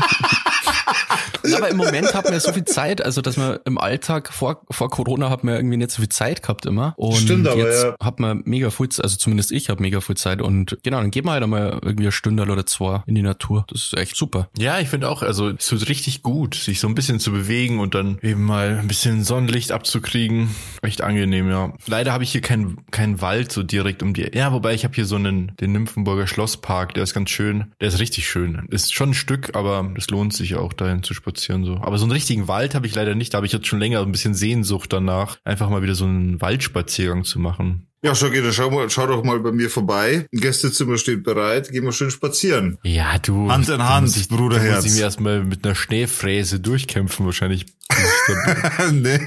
[1.47, 4.31] Ja, aber im Moment hat man ja so viel Zeit, also dass man im Alltag
[4.33, 6.93] vor, vor Corona hat man irgendwie nicht so viel Zeit gehabt immer.
[6.97, 7.95] Und Stimmt, aber jetzt ja.
[8.01, 10.41] hat man mega viel Zeit, also zumindest ich habe mega viel Zeit.
[10.41, 13.65] Und genau, dann geht man halt einmal irgendwie eine Stunde oder zwei in die Natur.
[13.69, 14.49] Das ist echt super.
[14.57, 17.79] Ja, ich finde auch, also es tut richtig gut, sich so ein bisschen zu bewegen
[17.79, 20.49] und dann eben mal ein bisschen Sonnenlicht abzukriegen.
[20.81, 21.73] Echt angenehm, ja.
[21.87, 24.29] Leider habe ich hier keinen keinen Wald so direkt um die.
[24.33, 27.73] Ja, wobei ich habe hier so einen den Nymphenburger Schlosspark, der ist ganz schön.
[27.79, 28.67] Der ist richtig schön.
[28.69, 31.75] Ist schon ein Stück, aber es lohnt sich auch dahin zu spazieren so.
[31.81, 33.33] Aber so einen richtigen Wald habe ich leider nicht.
[33.33, 36.41] Da habe ich jetzt schon länger ein bisschen Sehnsucht danach, einfach mal wieder so einen
[36.41, 37.87] Waldspaziergang zu machen.
[38.03, 40.27] Ja, schau, dann schau, mal, schau doch mal bei mir vorbei.
[40.31, 41.71] Ein Gästezimmer steht bereit.
[41.71, 42.77] Gehen wir schön spazieren.
[42.83, 43.49] Ja, du.
[43.49, 44.69] Hand in Hand, muss ich, Bruderherz.
[44.69, 47.65] Da muss ich mir erstmal mit einer Schneefräse durchkämpfen, wahrscheinlich.
[48.91, 49.17] nee.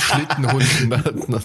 [0.00, 1.02] Schlittenhunden.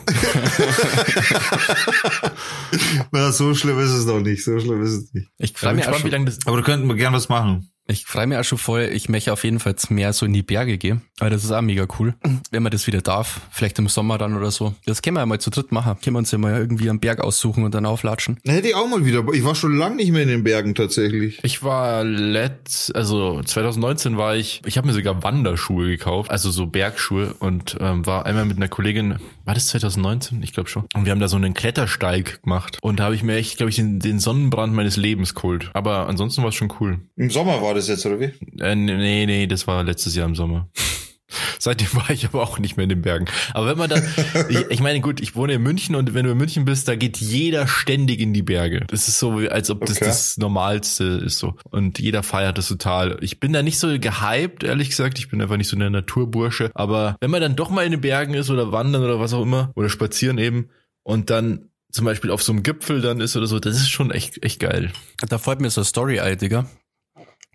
[3.12, 4.44] Na, so schlimm ist es noch nicht.
[4.44, 5.28] So schlimm ist es nicht.
[5.40, 6.46] Ich bin mich, auch gespannt, wie schon- lange das.
[6.46, 7.70] Aber da könnten wir gern was machen.
[7.88, 8.90] Ich freu mich auch schon voll.
[8.94, 11.02] Ich möchte auf jeden Fall mehr so in die Berge gehen.
[11.20, 12.16] Weil das ist auch mega cool.
[12.52, 13.42] Wenn man das wieder darf.
[13.52, 14.74] Vielleicht im Sommer dann oder so.
[14.86, 15.98] Das können wir ja mal zu dritt machen.
[16.02, 18.40] Können wir uns ja mal irgendwie einen Berg aussuchen und dann auflatschen.
[18.44, 19.24] Na, Hätte ich auch mal wieder.
[19.34, 21.40] Ich war schon lange nicht mehr in den Bergen tatsächlich.
[21.44, 26.66] Ich war letzt, also 2019 war ich, ich habe mir sogar Wanderschuhe gekauft, also so
[26.68, 30.42] Bergschuhe und ähm, war einmal mit einer Kollegin, war das 2019?
[30.42, 30.86] Ich glaube schon.
[30.94, 33.70] Und wir haben da so einen Klettersteig gemacht und da habe ich mir echt, glaube
[33.70, 35.70] ich, den, den Sonnenbrand meines Lebens geholt.
[35.74, 37.00] Aber ansonsten war es schon cool.
[37.16, 38.32] Im Sommer war das jetzt, oder wie?
[38.62, 40.70] Äh, nee, nee, das war letztes Jahr im Sommer.
[41.60, 43.26] Seitdem war ich aber auch nicht mehr in den Bergen.
[43.54, 43.96] Aber wenn man da,
[44.50, 46.96] ich, ich meine, gut, ich wohne in München und wenn du in München bist, da
[46.96, 48.86] geht jeder ständig in die Berge.
[48.88, 50.06] Das ist so, als ob das Okay.
[50.06, 51.56] das Normalste ist so.
[51.72, 53.18] Und jeder feiert das total.
[53.22, 55.18] Ich bin da nicht so gehypt, ehrlich gesagt.
[55.18, 56.70] Ich bin einfach nicht so der Naturbursche.
[56.76, 59.42] Aber wenn man dann doch mal in den Bergen ist oder wandern oder was auch
[59.42, 60.70] immer, oder spazieren eben,
[61.02, 64.12] und dann zum Beispiel auf so einem Gipfel dann ist oder so, das ist schon
[64.12, 64.92] echt, echt geil.
[65.30, 66.66] Da fällt mir so eine Story ein, Digga.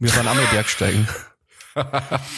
[0.01, 1.09] Wir waren einmal Bergsteigen.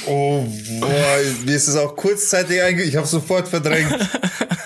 [0.06, 0.46] Oh,
[0.80, 2.82] boah, mir ist es auch kurzzeitig einge...
[2.82, 3.96] Ich habe sofort verdrängt.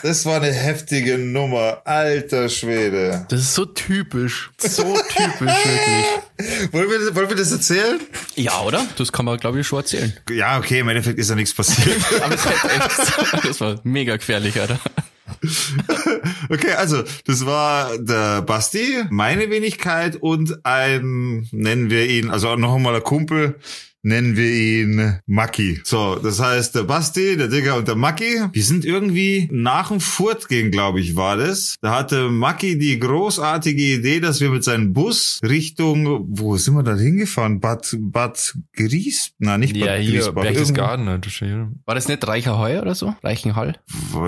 [0.02, 1.82] Das war eine heftige Nummer.
[1.84, 3.24] Alter Schwede.
[3.28, 4.50] Das ist so typisch.
[4.58, 6.72] So typisch, wirklich.
[6.72, 8.00] Wollen wir, wollen wir das erzählen?
[8.34, 8.84] Ja, oder?
[8.98, 10.12] Das kann man, glaube ich, schon erzählen.
[10.30, 11.96] Ja, okay, im Endeffekt ist ja nichts passiert.
[12.22, 14.78] Aber es war echt, das war mega gefährlich, Alter.
[16.50, 22.74] Okay, also das war der Basti, meine Wenigkeit und ein, nennen wir ihn, also noch
[22.74, 23.58] einmal ein Kumpel,
[24.04, 25.80] nennen wir ihn Maki.
[25.82, 29.98] So, das heißt, der Basti, der Digger und der Maki, die sind irgendwie nach dem
[30.00, 31.74] Furt gehen, glaube ich, war das.
[31.80, 36.82] Da hatte Maki die großartige Idee, dass wir mit seinem Bus Richtung, wo sind wir
[36.82, 37.60] da hingefahren?
[37.60, 39.30] Bad, Bad Gries?
[39.38, 40.42] Na, nicht Bad Ja, hier, Griesbach.
[40.42, 41.04] Berchtesgaden.
[41.06, 43.14] ne, ja- War das nicht Reicherheu oder so?
[43.22, 43.76] Reichenhall?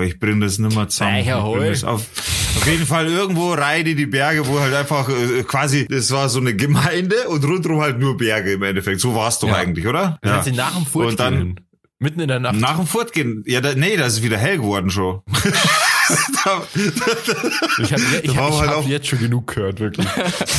[0.03, 1.17] Ich bring das nimmer zusammen.
[1.17, 1.69] Ich Weicher bring Heu.
[1.69, 2.01] das Auf,
[2.57, 6.27] auf jeden Fall irgendwo rein in die Berge, wo halt einfach äh, quasi, das war
[6.29, 8.99] so eine Gemeinde und rundherum halt nur Berge im Endeffekt.
[8.99, 9.55] So war es doch Ja.
[9.55, 10.17] eigentlich, oder?
[10.21, 11.59] Dann hat sie nach dem Furt Und dann gehen.
[11.99, 12.55] Mitten in der Nacht.
[12.55, 13.43] nach dem Furt gehen.
[13.47, 15.21] Ja, da, nee, das ist wieder hell geworden schon.
[16.45, 16.61] da,
[17.81, 20.07] ich habe ich Da hab, war ich halt hab auch- jetzt schon genug gehört, wirklich.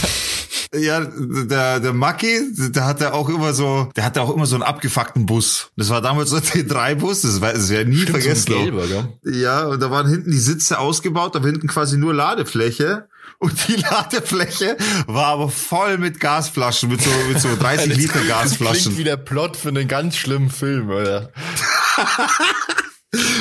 [0.74, 4.64] ja, der, der Maki, der hatte auch immer so, der hatte auch immer so einen
[4.64, 5.70] abgefuckten Bus.
[5.76, 8.52] Das war damals so ein T3-Bus, das, war- das ich nie vergessen.
[8.52, 8.84] so gelber?
[9.24, 13.08] Ja, und da waren hinten die Sitze ausgebaut, aber hinten quasi nur Ladefläche.
[13.40, 14.76] Und die Ladefläche
[15.06, 18.98] war aber voll mit Gasflaschen, mit so, mit so 30 Liter Das klingt Gasflaschen.
[18.98, 21.30] wie der Plot für einen ganz schlimmen Film, oder?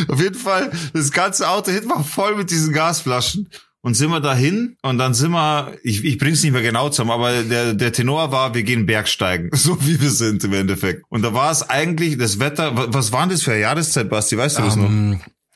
[0.07, 3.49] Auf jeden Fall, das ganze Auto hinten war voll mit diesen Gasflaschen.
[3.81, 7.11] Und sind wir dahin und dann sind wir, ich, ich bring's nicht mehr genau zusammen,
[7.11, 11.03] aber der, der Tenor war, wir gehen Bergsteigen, so wie wir sind im Endeffekt.
[11.09, 14.09] Und da war es eigentlich, das Wetter, wa- was war denn das für eine Jahreszeit,
[14.09, 14.89] Basti, weißt du das noch?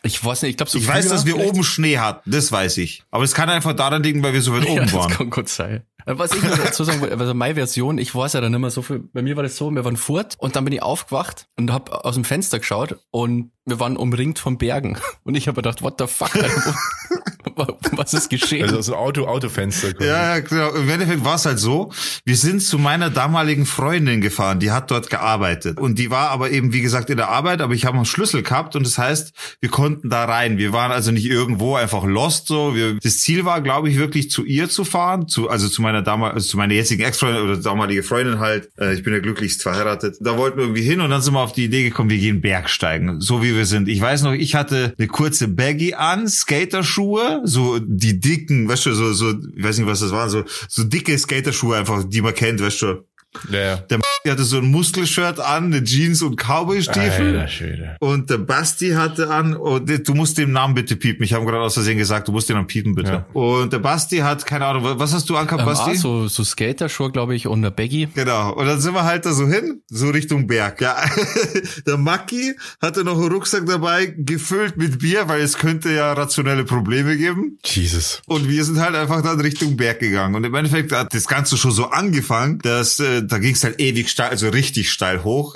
[0.04, 1.49] Ich weiß nicht, ich glaube so Ich weiß, dass wir vielleicht.
[1.52, 3.04] oben Schnee hatten, das weiß ich.
[3.12, 5.12] Aber es kann einfach daran liegen, weil wir so weit Ja, oben das waren.
[5.12, 5.84] kann gut sein.
[6.06, 8.82] Äh, Was ich dazu sagen wollte, also meine Version, ich weiß ja dann immer so
[8.82, 11.72] viel, bei mir war das so, wir waren fort und dann bin ich aufgewacht und
[11.72, 14.97] hab aus dem Fenster geschaut und wir waren umringt von Bergen.
[15.24, 16.32] Und ich habe gedacht, what the fuck,
[17.91, 18.64] was ist geschehen?
[18.64, 19.93] Also so Auto, Autofenster.
[19.93, 20.10] quasi.
[20.10, 20.72] Ja, ja, genau.
[20.74, 21.91] Im Endeffekt war es halt so,
[22.26, 25.80] wir sind zu meiner damaligen Freundin gefahren, die hat dort gearbeitet.
[25.80, 28.41] Und die war aber eben, wie gesagt, in der Arbeit, aber ich habe einen Schlüssel
[28.41, 30.58] gehabt und das heißt, wir konnten da rein.
[30.58, 32.76] Wir waren also nicht irgendwo einfach lost so.
[32.76, 35.91] Wir, das Ziel war, glaube ich, wirklich zu ihr zu fahren, zu, also zu meiner
[36.00, 38.70] damal, also zu meiner jetzigen Ex-Freundin oder damalige Freundin halt.
[38.80, 40.16] Äh, ich bin ja glücklichst verheiratet.
[40.22, 42.39] Da wollten wir irgendwie hin und dann sind wir auf die Idee gekommen, wir gehen
[42.39, 43.89] Bergsteigen, so wie wir sind.
[43.89, 48.94] Ich weiß noch, ich hatte eine kurze Baggy an, Skaterschuhe, so die dicken, weißt du,
[48.94, 52.34] so, so, ich weiß nicht, was das waren, so, so dicke Skaterschuhe einfach, die man
[52.34, 53.04] kennt, weißt du.
[53.50, 53.84] Ja, ja.
[54.26, 57.48] Der hatte so ein Muskelshirt an, eine Jeans und Cowboy-Stiefel.
[57.48, 57.96] Schwede.
[58.00, 61.24] Und der Basti hatte an, oh, du musst den Namen bitte piepen.
[61.24, 63.12] Ich habe gerade aus Versehen gesagt, du musst den Namen piepen, bitte.
[63.12, 63.26] Ja.
[63.34, 65.92] Und der Basti hat, keine Ahnung, was hast du angehabt, ähm, Basti?
[65.92, 68.10] ah, so, so Skaterschuhe, glaube ich, und der Baggy.
[68.14, 68.54] Genau.
[68.54, 70.82] Und dann sind wir halt da so hin, so Richtung Berg.
[70.82, 70.98] Ja.
[71.88, 76.64] Der Maki hatte noch einen Rucksack dabei, gefüllt mit Bier, weil es könnte ja rationelle
[76.64, 77.58] Probleme geben.
[77.64, 78.22] Jesus.
[78.28, 80.36] Und wir sind halt einfach dann Richtung Berg gegangen.
[80.36, 83.80] Und im Endeffekt hat das Ganze schon so angefangen, dass äh, da ging es halt
[83.80, 85.56] ewig steil, also richtig steil hoch.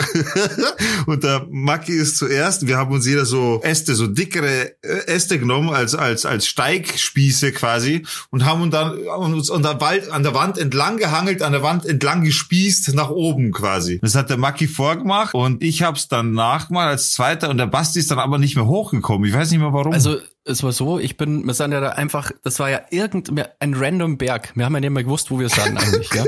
[1.06, 5.40] und der Maki ist zuerst, wir haben uns jeder so Äste, so dickere äh, Äste
[5.40, 10.24] genommen als als als Steigspieße quasi und haben uns dann uns an der, Wald, an
[10.24, 14.00] der Wand entlang gehangelt, an der Wand entlang gespießt nach oben quasi.
[14.02, 17.68] Das hat der Maki vorgemacht und ich habe es dann nachgemacht als Zweiter und der
[17.68, 19.28] Basti ist dann aber nicht mehr hochgekommen.
[19.28, 19.94] Ich weiß nicht mehr warum.
[19.94, 23.48] Also es war so, ich bin, wir sind ja da einfach, das war ja irgendein
[23.60, 24.52] ein random Berg.
[24.56, 26.24] Wir haben ja nicht mehr gewusst, wo wir sind eigentlich, ja.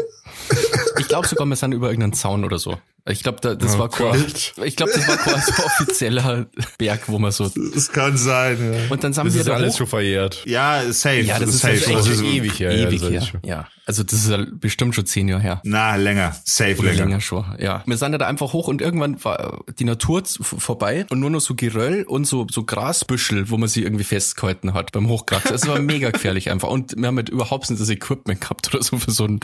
[0.99, 2.78] Ich glaube sogar, wir sind über irgendeinen Zaun oder so.
[3.10, 4.53] Ich glaube, da, das Oh war Gott.
[4.64, 6.47] ich glaube, das war quasi so offizieller
[6.78, 7.49] Berg, wo man so.
[7.74, 8.58] das kann sein.
[8.74, 9.78] Ja, Und dann sind Das wir ist da alles hoch.
[9.80, 10.43] schon verjährt.
[10.45, 11.22] ja safe.
[11.22, 11.74] Ja, das ist safe.
[11.76, 12.76] echt Das schon ist- ewig her.
[12.76, 13.22] ja, ewig das her.
[13.22, 15.62] ist schon- Ja, also das ist ja bestimmt schon zehn Jahre her.
[15.64, 16.36] Na, länger.
[16.43, 17.05] Safe Oder länger.
[17.05, 17.84] länger schon, ja.
[17.86, 21.39] Wir sind ja da einfach hoch und irgendwann war die Natur vorbei und nur noch
[21.41, 25.55] so Geröll und so, so Grasbüschel, wo man sie irgendwie festgehalten hat beim Hochkraxen.
[25.55, 28.84] Es war mega gefährlich einfach und wir haben halt überhaupt nicht das Equipment gehabt oder
[28.84, 29.39] so für so ein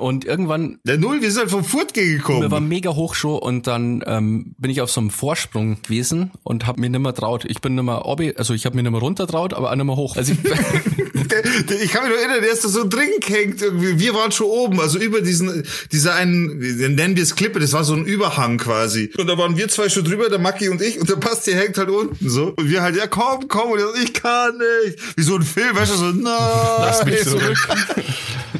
[0.00, 2.50] und irgendwann, Der Null, wir sind halt vom Furtge wir gekommen.
[2.50, 6.66] waren mega hoch schon und dann ähm, bin ich auf so einem Vorsprung gewesen und
[6.66, 7.44] habe mir nimmer traut.
[7.44, 10.16] Ich bin nimmer obi, also ich habe mir nimmer runter traut, aber auch nimmer hoch.
[10.16, 10.38] Also ich,
[11.30, 13.98] Der, der, ich kann mich noch erinnern, der ist da so drin gehängt irgendwie.
[13.98, 17.72] Wir waren schon oben, also über diesen, dieser einen, wir nennen wir es Klippe, das
[17.72, 19.12] war so ein Überhang quasi.
[19.16, 21.78] Und da waren wir zwei schon drüber, der Maki und ich, und der Basti hängt
[21.78, 22.52] halt unten so.
[22.56, 24.98] Und wir halt, ja komm, komm, und so, ich kann nicht.
[25.16, 26.22] Wie so ein Film, weißt du, so, nein.
[26.24, 27.56] Lass mich zurück.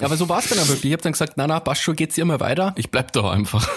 [0.00, 0.86] aber so war es dann ja wirklich.
[0.86, 2.74] Ich habe dann gesagt, na na, passt schon, geht's immer weiter.
[2.76, 3.68] Ich bleib da einfach.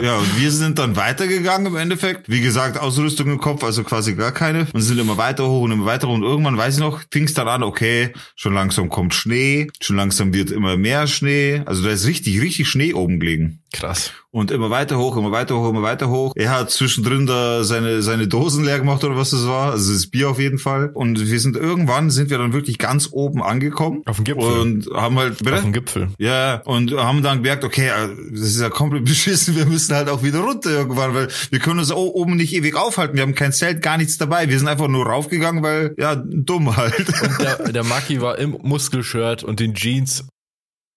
[0.00, 2.28] Ja, und wir sind dann weitergegangen im Endeffekt.
[2.28, 4.66] Wie gesagt, Ausrüstung im Kopf, also quasi gar keine.
[4.72, 6.14] Und sind immer weiter hoch und immer weiter hoch.
[6.14, 9.96] Und irgendwann, weiß ich noch, fing es dann an, okay, schon langsam kommt Schnee, schon
[9.96, 11.62] langsam wird immer mehr Schnee.
[11.66, 13.60] Also da ist richtig, richtig Schnee oben gelegen.
[13.74, 14.12] Krass.
[14.30, 16.32] Und immer weiter hoch, immer weiter hoch, immer weiter hoch.
[16.36, 19.72] Er hat zwischendrin da seine, seine Dosen leer gemacht oder was das war.
[19.72, 20.90] Also das Bier auf jeden Fall.
[20.94, 24.02] Und wir sind irgendwann, sind wir dann wirklich ganz oben angekommen.
[24.06, 24.44] Auf dem Gipfel.
[24.44, 25.54] Und haben halt, bitte?
[25.56, 26.08] Auf dem Gipfel.
[26.18, 30.08] Ja, und haben dann gemerkt, okay, äh, das ist ja komplett beschissen, wir müssen halt
[30.08, 33.16] auch wieder runter irgendwann, weil wir können uns oben nicht ewig aufhalten.
[33.16, 34.48] Wir haben kein Zelt, gar nichts dabei.
[34.48, 37.06] Wir sind einfach nur raufgegangen, weil, ja, dumm halt.
[37.40, 40.24] Der, der Maki war im Muskelshirt und den Jeans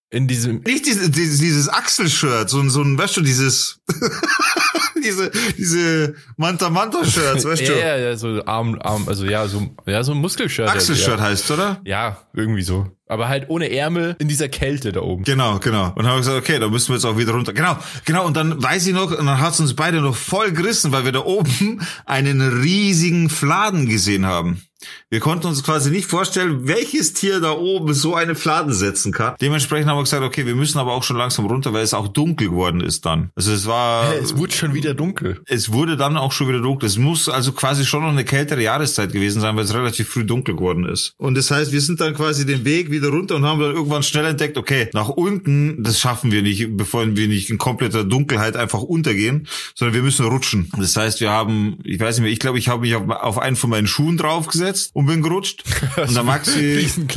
[0.10, 3.82] in diesem Nicht dieses, dieses, dieses Achselshirt, so ein, so ein, weißt du, dieses,
[5.04, 7.80] diese, diese Manta-Manta-Shirts, weißt ja, du?
[7.80, 10.70] ja, ja, so Arm, Arm, also ja, so, ja, so ein Muskelshirt.
[10.70, 11.26] Achselshirt ja.
[11.26, 11.82] heißt, oder?
[11.84, 12.88] Ja, irgendwie so.
[13.10, 15.24] Aber halt ohne Ärmel in dieser Kälte da oben.
[15.24, 15.88] Genau, genau.
[15.88, 17.54] Und dann haben wir gesagt, okay, da müssen wir jetzt auch wieder runter.
[17.54, 18.26] Genau, genau.
[18.26, 21.14] Und dann weiß ich noch, und dann hat's uns beide noch voll gerissen, weil wir
[21.14, 24.62] da oben einen riesigen Fladen gesehen haben.
[25.10, 29.36] Wir konnten uns quasi nicht vorstellen, welches Tier da oben so eine Fladen setzen kann.
[29.42, 32.08] Dementsprechend haben wir gesagt, okay, wir müssen aber auch schon langsam runter, weil es auch
[32.08, 33.32] dunkel geworden ist dann.
[33.36, 35.42] Also es war, Es wurde schon wieder dunkel.
[35.46, 36.88] es wurde dann auch schon wieder dunkel.
[36.88, 40.26] Es muss also quasi schon noch eine kältere Jahreszeit gewesen sein, weil es relativ früh
[40.26, 41.14] dunkel geworden ist.
[41.18, 44.04] Und das heißt, wir sind dann quasi den Weg wieder runter und haben dann irgendwann
[44.04, 48.56] schnell entdeckt, okay, nach unten, das schaffen wir nicht, bevor wir nicht in kompletter Dunkelheit
[48.56, 50.70] einfach untergehen, sondern wir müssen rutschen.
[50.78, 53.38] Das heißt, wir haben, ich weiß nicht mehr, ich glaube, ich habe mich auf, auf
[53.40, 55.64] einen von meinen Schuhen draufgesetzt und bin gerutscht.
[55.96, 57.08] Und der Maxi, Riesen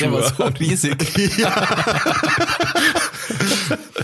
[0.00, 0.96] Der war so riesig.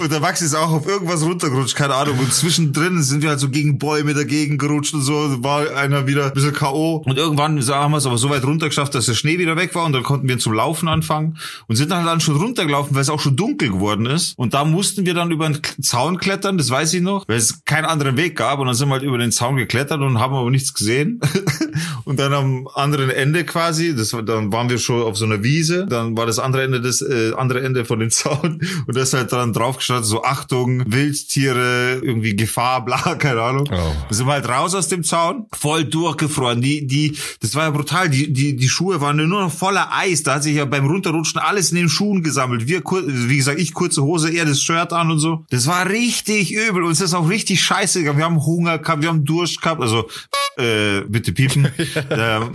[0.01, 2.19] Und der Max ist auch auf irgendwas runtergerutscht, keine Ahnung.
[2.19, 5.43] Und zwischendrin sind wir halt so gegen Bäume dagegen gerutscht und so.
[5.43, 7.03] War einer wieder ein bisschen K.O.
[7.05, 9.85] Und irgendwann haben wir es aber so weit runtergeschafft, dass der Schnee wieder weg war
[9.85, 13.11] und dann konnten wir zum Laufen anfangen und sind dann, dann schon runtergelaufen, weil es
[13.11, 14.39] auch schon dunkel geworden ist.
[14.39, 17.65] Und da mussten wir dann über einen Zaun klettern, das weiß ich noch, weil es
[17.65, 18.59] keinen anderen Weg gab.
[18.59, 21.21] Und dann sind wir halt über den Zaun geklettert und haben aber nichts gesehen.
[22.05, 25.87] und dann am anderen Ende quasi, das dann waren wir schon auf so einer Wiese,
[25.87, 29.15] dann war das andere Ende des äh, andere Ende von dem Zaun und da ist
[29.15, 29.53] halt dran
[29.85, 33.69] draufgestanden, so Achtung, Wildtiere, irgendwie Gefahr, bla, keine Ahnung.
[33.71, 33.93] Oh.
[34.11, 36.61] Sind wir halt raus aus dem Zaun, voll durchgefroren.
[36.61, 38.09] Die, die, das war ja brutal.
[38.09, 40.23] Die, die, die Schuhe waren nur noch voller Eis.
[40.23, 42.67] Da hat sich ja beim Runterrutschen alles in den Schuhen gesammelt.
[42.67, 45.45] Wir, wie gesagt, ich kurze Hose, er das Shirt an und so.
[45.51, 46.85] Das war richtig übel.
[46.85, 48.19] Uns ist auch richtig scheiße gegangen.
[48.19, 49.81] Wir haben Hunger gehabt, wir haben Durst gehabt.
[49.81, 50.09] Also,
[50.57, 51.69] äh, bitte piepen.
[52.11, 52.51] Der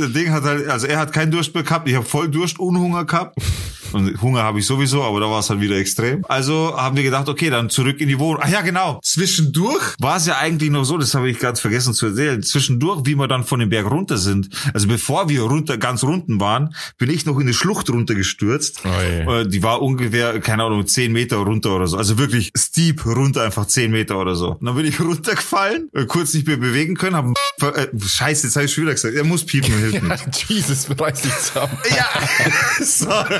[0.00, 1.88] äh, Ding hat halt, also er hat keinen Durst mehr gehabt.
[1.88, 3.36] Ich habe voll Durst und Hunger gehabt.
[3.94, 6.24] Und Hunger habe ich sowieso, aber da war es halt wieder extrem.
[6.28, 8.40] Also haben wir gedacht, okay, dann zurück in die Wohnung.
[8.44, 9.00] Ach ja, genau.
[9.02, 12.42] Zwischendurch war es ja eigentlich noch so, das habe ich ganz vergessen zu erzählen.
[12.42, 16.40] Zwischendurch, wie wir dann von dem Berg runter sind, also bevor wir runter, ganz unten
[16.40, 18.82] waren, bin ich noch in eine Schlucht runtergestürzt.
[18.84, 19.40] Oi.
[19.42, 21.96] Äh, Die war ungefähr, keine Ahnung, zehn Meter runter oder so.
[21.96, 24.52] Also wirklich steep runter, einfach zehn Meter oder so.
[24.52, 28.56] Und dann bin ich runtergefallen, äh, kurz nicht mehr bewegen können, hab, äh, scheiße, jetzt
[28.56, 30.44] habe ich schon wieder gesagt, er muss piepen, hilft nicht.
[30.48, 31.76] Jesus, reiß dich zusammen.
[31.96, 32.06] Ja,
[32.84, 33.38] sorry.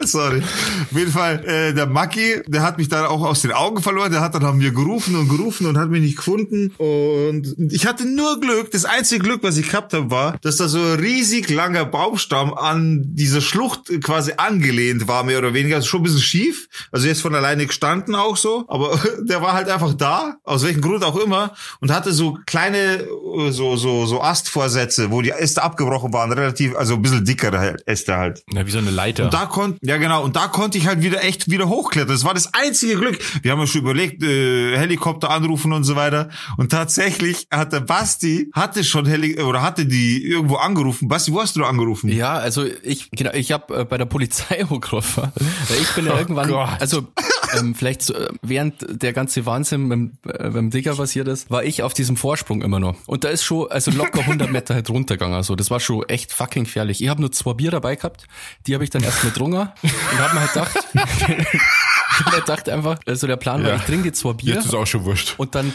[0.00, 0.38] Sorry.
[0.40, 4.12] Auf jeden Fall, äh, der Maki, der hat mich dann auch aus den Augen verloren.
[4.12, 6.72] Der hat dann haben wir gerufen und gerufen und hat mich nicht gefunden.
[6.78, 8.70] Und ich hatte nur Glück.
[8.70, 12.54] Das einzige Glück, was ich gehabt habe, war, dass da so ein riesig langer Baumstamm
[12.54, 15.76] an dieser Schlucht quasi angelehnt war, mehr oder weniger.
[15.76, 16.68] Also schon ein bisschen schief.
[16.92, 18.64] Also jetzt von alleine gestanden auch so.
[18.68, 22.78] Aber der war halt einfach da, aus welchem Grund auch immer, und hatte so kleine,
[22.78, 27.76] äh, so, so, so Astvorsätze, wo die Äste abgebrochen waren, relativ, also ein bisschen dickere
[27.86, 28.44] Äste halt.
[28.52, 29.24] Ja, wie so eine Leiter.
[29.24, 32.12] Und da konnte, ja genau, und da konnte ich halt wieder echt wieder hochklettern.
[32.12, 33.18] Das war das einzige Glück.
[33.42, 36.28] Wir haben ja schon überlegt, äh, Helikopter anrufen und so weiter.
[36.56, 41.08] Und tatsächlich hatte Basti, hatte schon Heli oder hatte die irgendwo angerufen.
[41.08, 42.08] Basti, wo hast du angerufen?
[42.10, 45.32] Ja, also ich, genau, ich habe äh, bei der Polizei angerufen.
[45.68, 46.68] Weil ich bin ja Oh irgendwann, Gott.
[46.78, 47.06] also
[47.58, 51.64] ähm, vielleicht so, äh, während der ganze Wahnsinn beim, äh, beim Digger passiert ist, war
[51.64, 52.96] ich auf diesem Vorsprung immer noch.
[53.06, 55.34] Und da ist schon, also locker 100 Meter halt runtergegangen.
[55.36, 57.02] Also das war schon echt fucking gefährlich.
[57.02, 58.26] Ich habe nur zwei Bier dabei gehabt,
[58.66, 60.76] die habe ich dann erst mal getrunken und habe mir halt gedacht,
[62.32, 63.76] mir gedacht einfach, also der Plan war, Ja.
[63.76, 65.34] ich trinke jetzt zwei Bier Jetzt ist auch schon wurscht.
[65.38, 65.72] und dann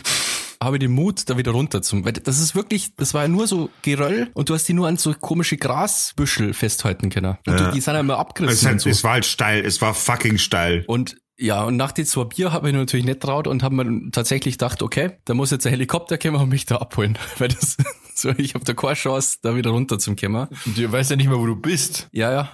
[0.63, 3.27] habe ich den Mut, da wieder runter zum, weil das ist wirklich, das war ja
[3.27, 7.37] nur so Geröll und du hast die nur an so komische Grasbüschel festhalten können.
[7.47, 7.67] Und Ja.
[7.69, 8.89] die, die sind ja immer Es, abgerissen hat, und so.
[8.89, 10.83] es war halt steil, es war fucking steil.
[10.87, 14.11] Und ja, und nach den zwei Bier habe ich natürlich nicht traut und habe mir
[14.11, 17.17] tatsächlich gedacht, okay, da muss jetzt ein Helikopter kommen und mich da abholen.
[17.39, 17.77] Weil das,
[18.13, 20.47] so, ich habe da keine Chance, da wieder runter zum kommen.
[20.67, 22.07] Und du weißt ja nicht mehr, wo du bist.
[22.11, 22.53] Ja, ja.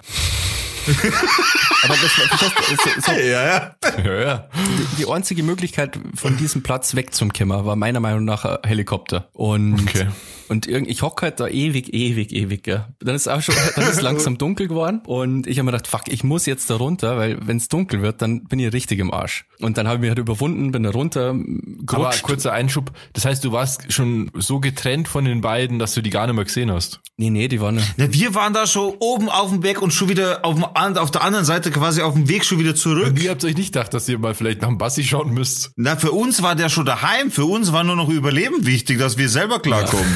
[0.88, 3.74] Aber das du, so, so, Ja, ja.
[4.04, 4.48] Ja, ja.
[4.56, 8.58] die, die einzige Möglichkeit, von diesem Platz weg zum Kimmer, war meiner Meinung nach ein
[8.64, 9.28] Helikopter.
[9.32, 10.08] Und, Okay.
[10.48, 12.88] Und irgend, ich hocke halt da ewig, ewig, ewig, ja.
[13.00, 16.02] Dann ist auch schon, dann ist langsam dunkel geworden und ich habe mir gedacht, fuck,
[16.08, 19.12] ich muss jetzt da runter, weil wenn es dunkel wird, dann bin ich richtig im
[19.12, 19.44] Arsch.
[19.60, 21.40] Und dann habe ich mich halt überwunden, bin da runter, Aber
[21.84, 22.22] gerutscht.
[22.22, 22.92] kurzer Einschub.
[23.12, 26.36] Das heißt, du warst schon so getrennt von den beiden, dass du die gar nicht
[26.36, 27.00] mehr gesehen hast.
[27.16, 30.08] Nee, nee, die waren, Ja, wir waren da schon oben auf dem Berg und schon
[30.08, 33.18] wieder auf, dem, auf der anderen Seite quasi auf dem Weg schon wieder zurück.
[33.28, 35.72] Habt ihr euch nicht gedacht, dass ihr mal vielleicht nach dem Bassi schauen müsst?
[35.76, 37.32] Na, für uns war der schon daheim.
[37.32, 40.06] Für uns war nur noch Überleben wichtig, dass wir selber klarkommen.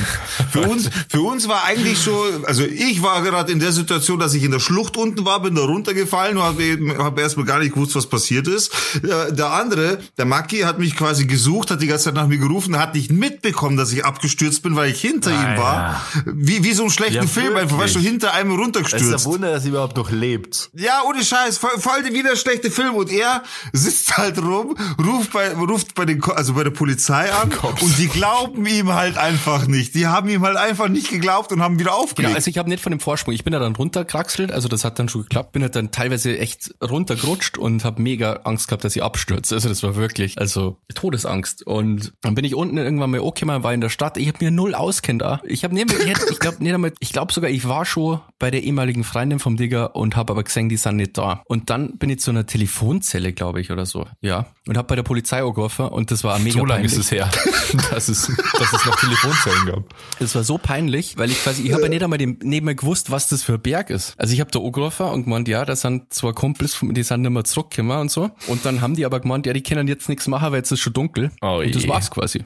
[0.50, 4.34] Für uns, für uns war eigentlich schon, also ich war gerade in der Situation, dass
[4.34, 7.74] ich in der Schlucht unten war, bin da runtergefallen und habe hab erstmal gar nicht
[7.74, 8.72] gewusst, was passiert ist.
[9.02, 12.38] Der, der andere, der Maki, hat mich quasi gesucht, hat die ganze Zeit nach mir
[12.38, 16.02] gerufen, hat nicht mitbekommen, dass ich abgestürzt bin, weil ich hinter ihm war.
[16.26, 19.24] Wie, wie so einen schlechten Ja, Film, einfach, weißt du, hinter einem runtergestürzt.
[19.24, 20.70] Wunder, dass ihr überhaupt noch lebt.
[20.74, 23.42] Ja, ohne Scheiß, voll, voll wieder der schlechte Film und er
[23.72, 28.08] sitzt halt rum, ruft bei, ruft bei den, also bei der Polizei an und die
[28.08, 29.94] glauben ihm halt einfach nicht.
[29.94, 32.34] Die haben ihm halt einfach nicht geglaubt und haben wieder Genau, aufgelegt.
[32.36, 34.98] also ich habe nicht von dem Vorsprung, ich bin da dann runterkraxelt, also das hat
[34.98, 38.94] dann schon geklappt, bin halt dann teilweise echt runtergerutscht und habe mega Angst gehabt, dass
[38.96, 39.54] ich abstürze.
[39.56, 41.66] Also das war wirklich, also Todesangst.
[41.66, 44.50] Und dann bin ich unten irgendwann mal angekommen, war in der Stadt, ich habe mir
[44.50, 45.40] null auskennt da.
[45.44, 48.50] Ich habe nicht, ich, ich glaube nicht einmal, ich glaube sogar, ich war schon bei
[48.50, 51.42] der ehemaligen Freundin vom Digger und habe aber gesehen, die sind nicht da.
[51.46, 54.06] Und dann bin ich zu einer Telefonzelle, glaube ich, oder so.
[54.20, 54.46] Ja.
[54.68, 57.30] Und habe bei der Polizei angerufen und das war mega So lange ist es her,
[57.90, 59.84] dass es, dass es noch Telefonzellen gab.
[60.18, 62.74] Es war so peinlich, weil ich quasi, ich habe ja nicht einmal dem, neben mir
[62.74, 64.14] gewusst, was das für ein Berg ist.
[64.18, 67.30] Also ich habe da angerufen und gemeint, ja, das sind zwei Kumpels, die sind nicht
[67.30, 68.30] mehr zurückgekommen und so.
[68.46, 70.80] Und dann haben die aber gemeint, ja, die können jetzt nichts machen, weil jetzt ist
[70.80, 71.30] schon dunkel.
[71.40, 72.44] Oh und das war's quasi.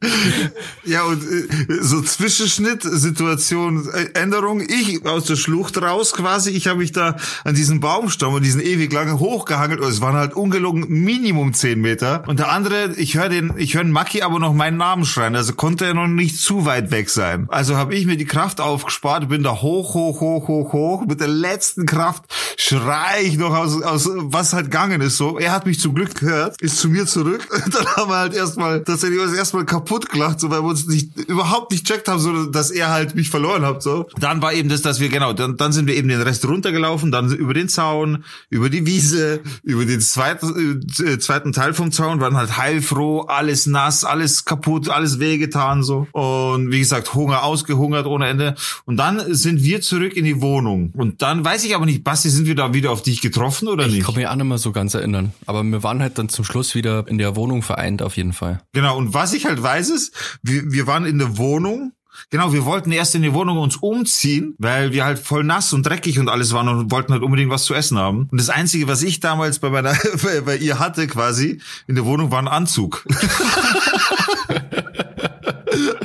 [0.83, 1.47] Ja, und äh,
[1.81, 4.61] so Zwischenschnitt, Situation, äh, Änderung.
[4.61, 6.49] Ich aus der Schlucht raus quasi.
[6.51, 9.79] Ich habe mich da an diesen Baumstamm und diesen ewig lange hochgehangelt.
[9.81, 12.23] Es waren halt ungelogen Minimum zehn Meter.
[12.27, 15.35] Und der andere, ich höre den, ich den Maki aber noch meinen Namen schreien.
[15.35, 17.47] Also konnte er noch nicht zu weit weg sein.
[17.49, 21.05] Also habe ich mir die Kraft aufgespart, bin da hoch, hoch, hoch, hoch, hoch.
[21.05, 22.23] Mit der letzten Kraft
[22.57, 25.17] schrei ich noch aus, aus was halt gegangen ist.
[25.17, 27.47] So, er hat mich zum Glück gehört, ist zu mir zurück.
[27.71, 31.71] Dann haben wir halt erstmal, tatsächlich erstmal kaputt gelacht, so weil wir uns nicht überhaupt
[31.71, 33.83] nicht checkt haben, so dass er halt mich verloren hat.
[33.83, 34.07] So.
[34.19, 37.11] Dann war eben das, dass wir genau, dann, dann sind wir eben den Rest runtergelaufen,
[37.11, 42.19] dann über den Zaun, über die Wiese, über den zweiten, äh, zweiten Teil vom Zaun,
[42.21, 46.07] waren halt heilfroh, alles nass, alles kaputt, alles wehgetan so.
[46.11, 48.55] Und wie gesagt, Hunger ausgehungert ohne Ende.
[48.85, 50.91] Und dann sind wir zurück in die Wohnung.
[50.95, 53.85] Und dann weiß ich aber nicht, Basti, sind wir da wieder auf dich getroffen oder
[53.87, 54.05] Ich nicht?
[54.05, 55.33] kann mich auch nicht mehr so ganz erinnern.
[55.45, 58.61] Aber wir waren halt dann zum Schluss wieder in der Wohnung vereint, auf jeden Fall.
[58.73, 60.13] Genau, und was ich halt weiß ist,
[60.43, 61.93] wir, wir waren in der Wohnung.
[62.29, 65.83] Genau, wir wollten erst in die Wohnung uns umziehen, weil wir halt voll nass und
[65.85, 68.27] dreckig und alles waren und wollten halt unbedingt was zu essen haben.
[68.31, 72.05] Und das Einzige, was ich damals bei meiner, bei, bei ihr hatte quasi in der
[72.05, 73.05] Wohnung, war ein Anzug.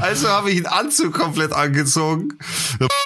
[0.07, 2.39] Also habe ich einen Anzug komplett angezogen,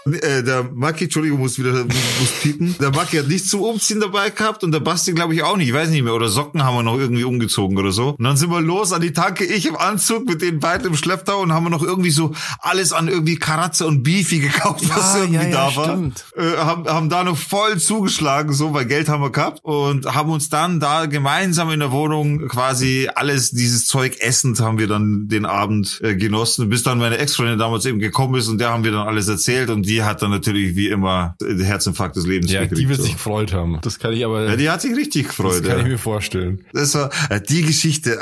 [0.06, 2.74] Der, äh, der Maki, Entschuldigung, muss wieder muss piepen.
[2.78, 5.68] Der Maki hat nichts zum Umziehen dabei gehabt und der Basti glaube ich auch nicht.
[5.68, 6.14] Ich weiß nicht mehr.
[6.14, 8.10] Oder Socken haben wir noch irgendwie umgezogen oder so.
[8.18, 10.96] Und dann sind wir los an die Tanke, ich im Anzug mit den beiden im
[10.96, 15.14] Schlepptau und haben wir noch irgendwie so alles an irgendwie Karatze und Beefy gekauft, was
[15.14, 15.84] Ja, irgendwie ja, ja, da war.
[15.84, 16.24] stimmt.
[16.36, 20.30] Äh, haben, haben da noch voll zugeschlagen, so, weil Geld haben wir gehabt und haben
[20.30, 25.28] uns dann da gemeinsam in der Wohnung quasi alles, dieses Zeug essend haben wir dann
[25.28, 28.84] den Abend äh, genossen, bis dann meine Ex-Freundin damals eben gekommen ist und der haben
[28.84, 32.50] wir dann alles erzählt und die hat dann natürlich wie immer den Herzinfarkt des Lebens
[32.50, 33.04] Ja, die gekriegt, wird so.
[33.04, 33.78] sich gefreut haben.
[33.82, 35.64] Das kann ich aber, ja, die hat sich richtig das gefreut.
[35.64, 36.60] kann ich mir vorstellen.
[36.72, 38.20] Das war äh, die Geschichte, Das,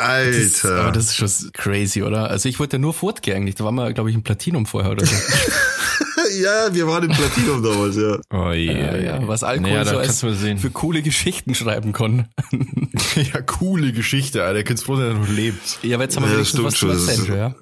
[0.64, 0.80] Alter.
[0.82, 2.30] aber das ist schon crazy, oder?
[2.30, 3.54] Also ich wollte ja nur fortgehen eigentlich.
[3.56, 5.14] Da waren wir, glaube ich, im Platinum vorher oder so.
[6.42, 8.18] ja, wir waren im Platinum damals, ja.
[8.30, 12.28] Oh je, ja, ja, was Alkohol naja, so als kannst für coole Geschichten schreiben kann.
[13.16, 14.62] ja, coole Geschichte, Alter.
[14.64, 15.78] Könntest froh sein, dass du noch lebst.
[15.82, 17.54] ja, aber jetzt haben wir Ja, wenigstens was zu erzählen, ist- ja.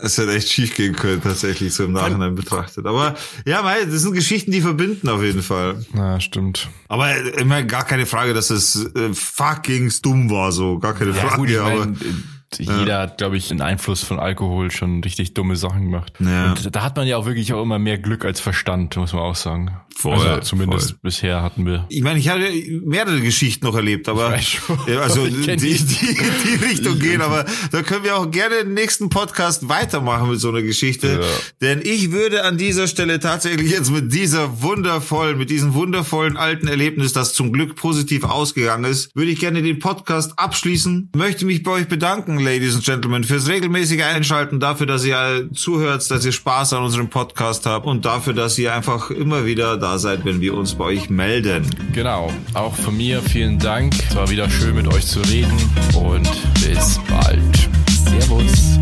[0.00, 2.86] Es hätte echt schief gehen können, tatsächlich, so im Nachhinein betrachtet.
[2.86, 5.84] Aber ja, mei, das sind Geschichten, die verbinden auf jeden Fall.
[5.92, 6.68] Na, stimmt.
[6.88, 10.78] Aber immer gar keine Frage, dass es äh, fucking dumm war, so.
[10.78, 11.88] Gar keine Ja, Frage, gut, ich aber.
[12.56, 16.14] Jeder hat, glaube ich, einen Einfluss von Alkohol schon richtig dumme Sachen gemacht.
[16.18, 16.50] Ja.
[16.52, 19.22] Und da hat man ja auch wirklich auch immer mehr Glück als Verstand, muss man
[19.22, 19.76] auch sagen.
[19.94, 20.98] Voll, also zumindest voll.
[21.02, 21.84] bisher hatten wir.
[21.88, 22.48] Ich meine, ich hatte
[22.84, 24.28] mehrere Geschichten noch erlebt, aber
[25.02, 25.76] also die, die.
[25.76, 30.50] die Richtung gehen, aber da können wir auch gerne den nächsten Podcast weitermachen mit so
[30.50, 31.20] einer Geschichte.
[31.20, 31.26] Ja.
[31.60, 36.68] Denn ich würde an dieser Stelle tatsächlich jetzt mit dieser wundervollen, mit diesem wundervollen alten
[36.68, 41.10] Erlebnis, das zum Glück positiv ausgegangen ist, würde ich gerne den Podcast abschließen.
[41.16, 46.10] Möchte mich bei euch bedanken, Ladies and Gentlemen, fürs regelmäßige Einschalten, dafür, dass ihr zuhört,
[46.10, 49.98] dass ihr Spaß an unserem Podcast habt und dafür, dass ihr einfach immer wieder da
[49.98, 51.64] seid, wenn wir uns bei euch melden.
[51.92, 52.32] Genau.
[52.54, 53.94] Auch von mir vielen Dank.
[54.08, 55.56] Es war wieder schön mit euch zu reden
[55.94, 57.68] und bis bald.
[58.04, 58.78] Servus.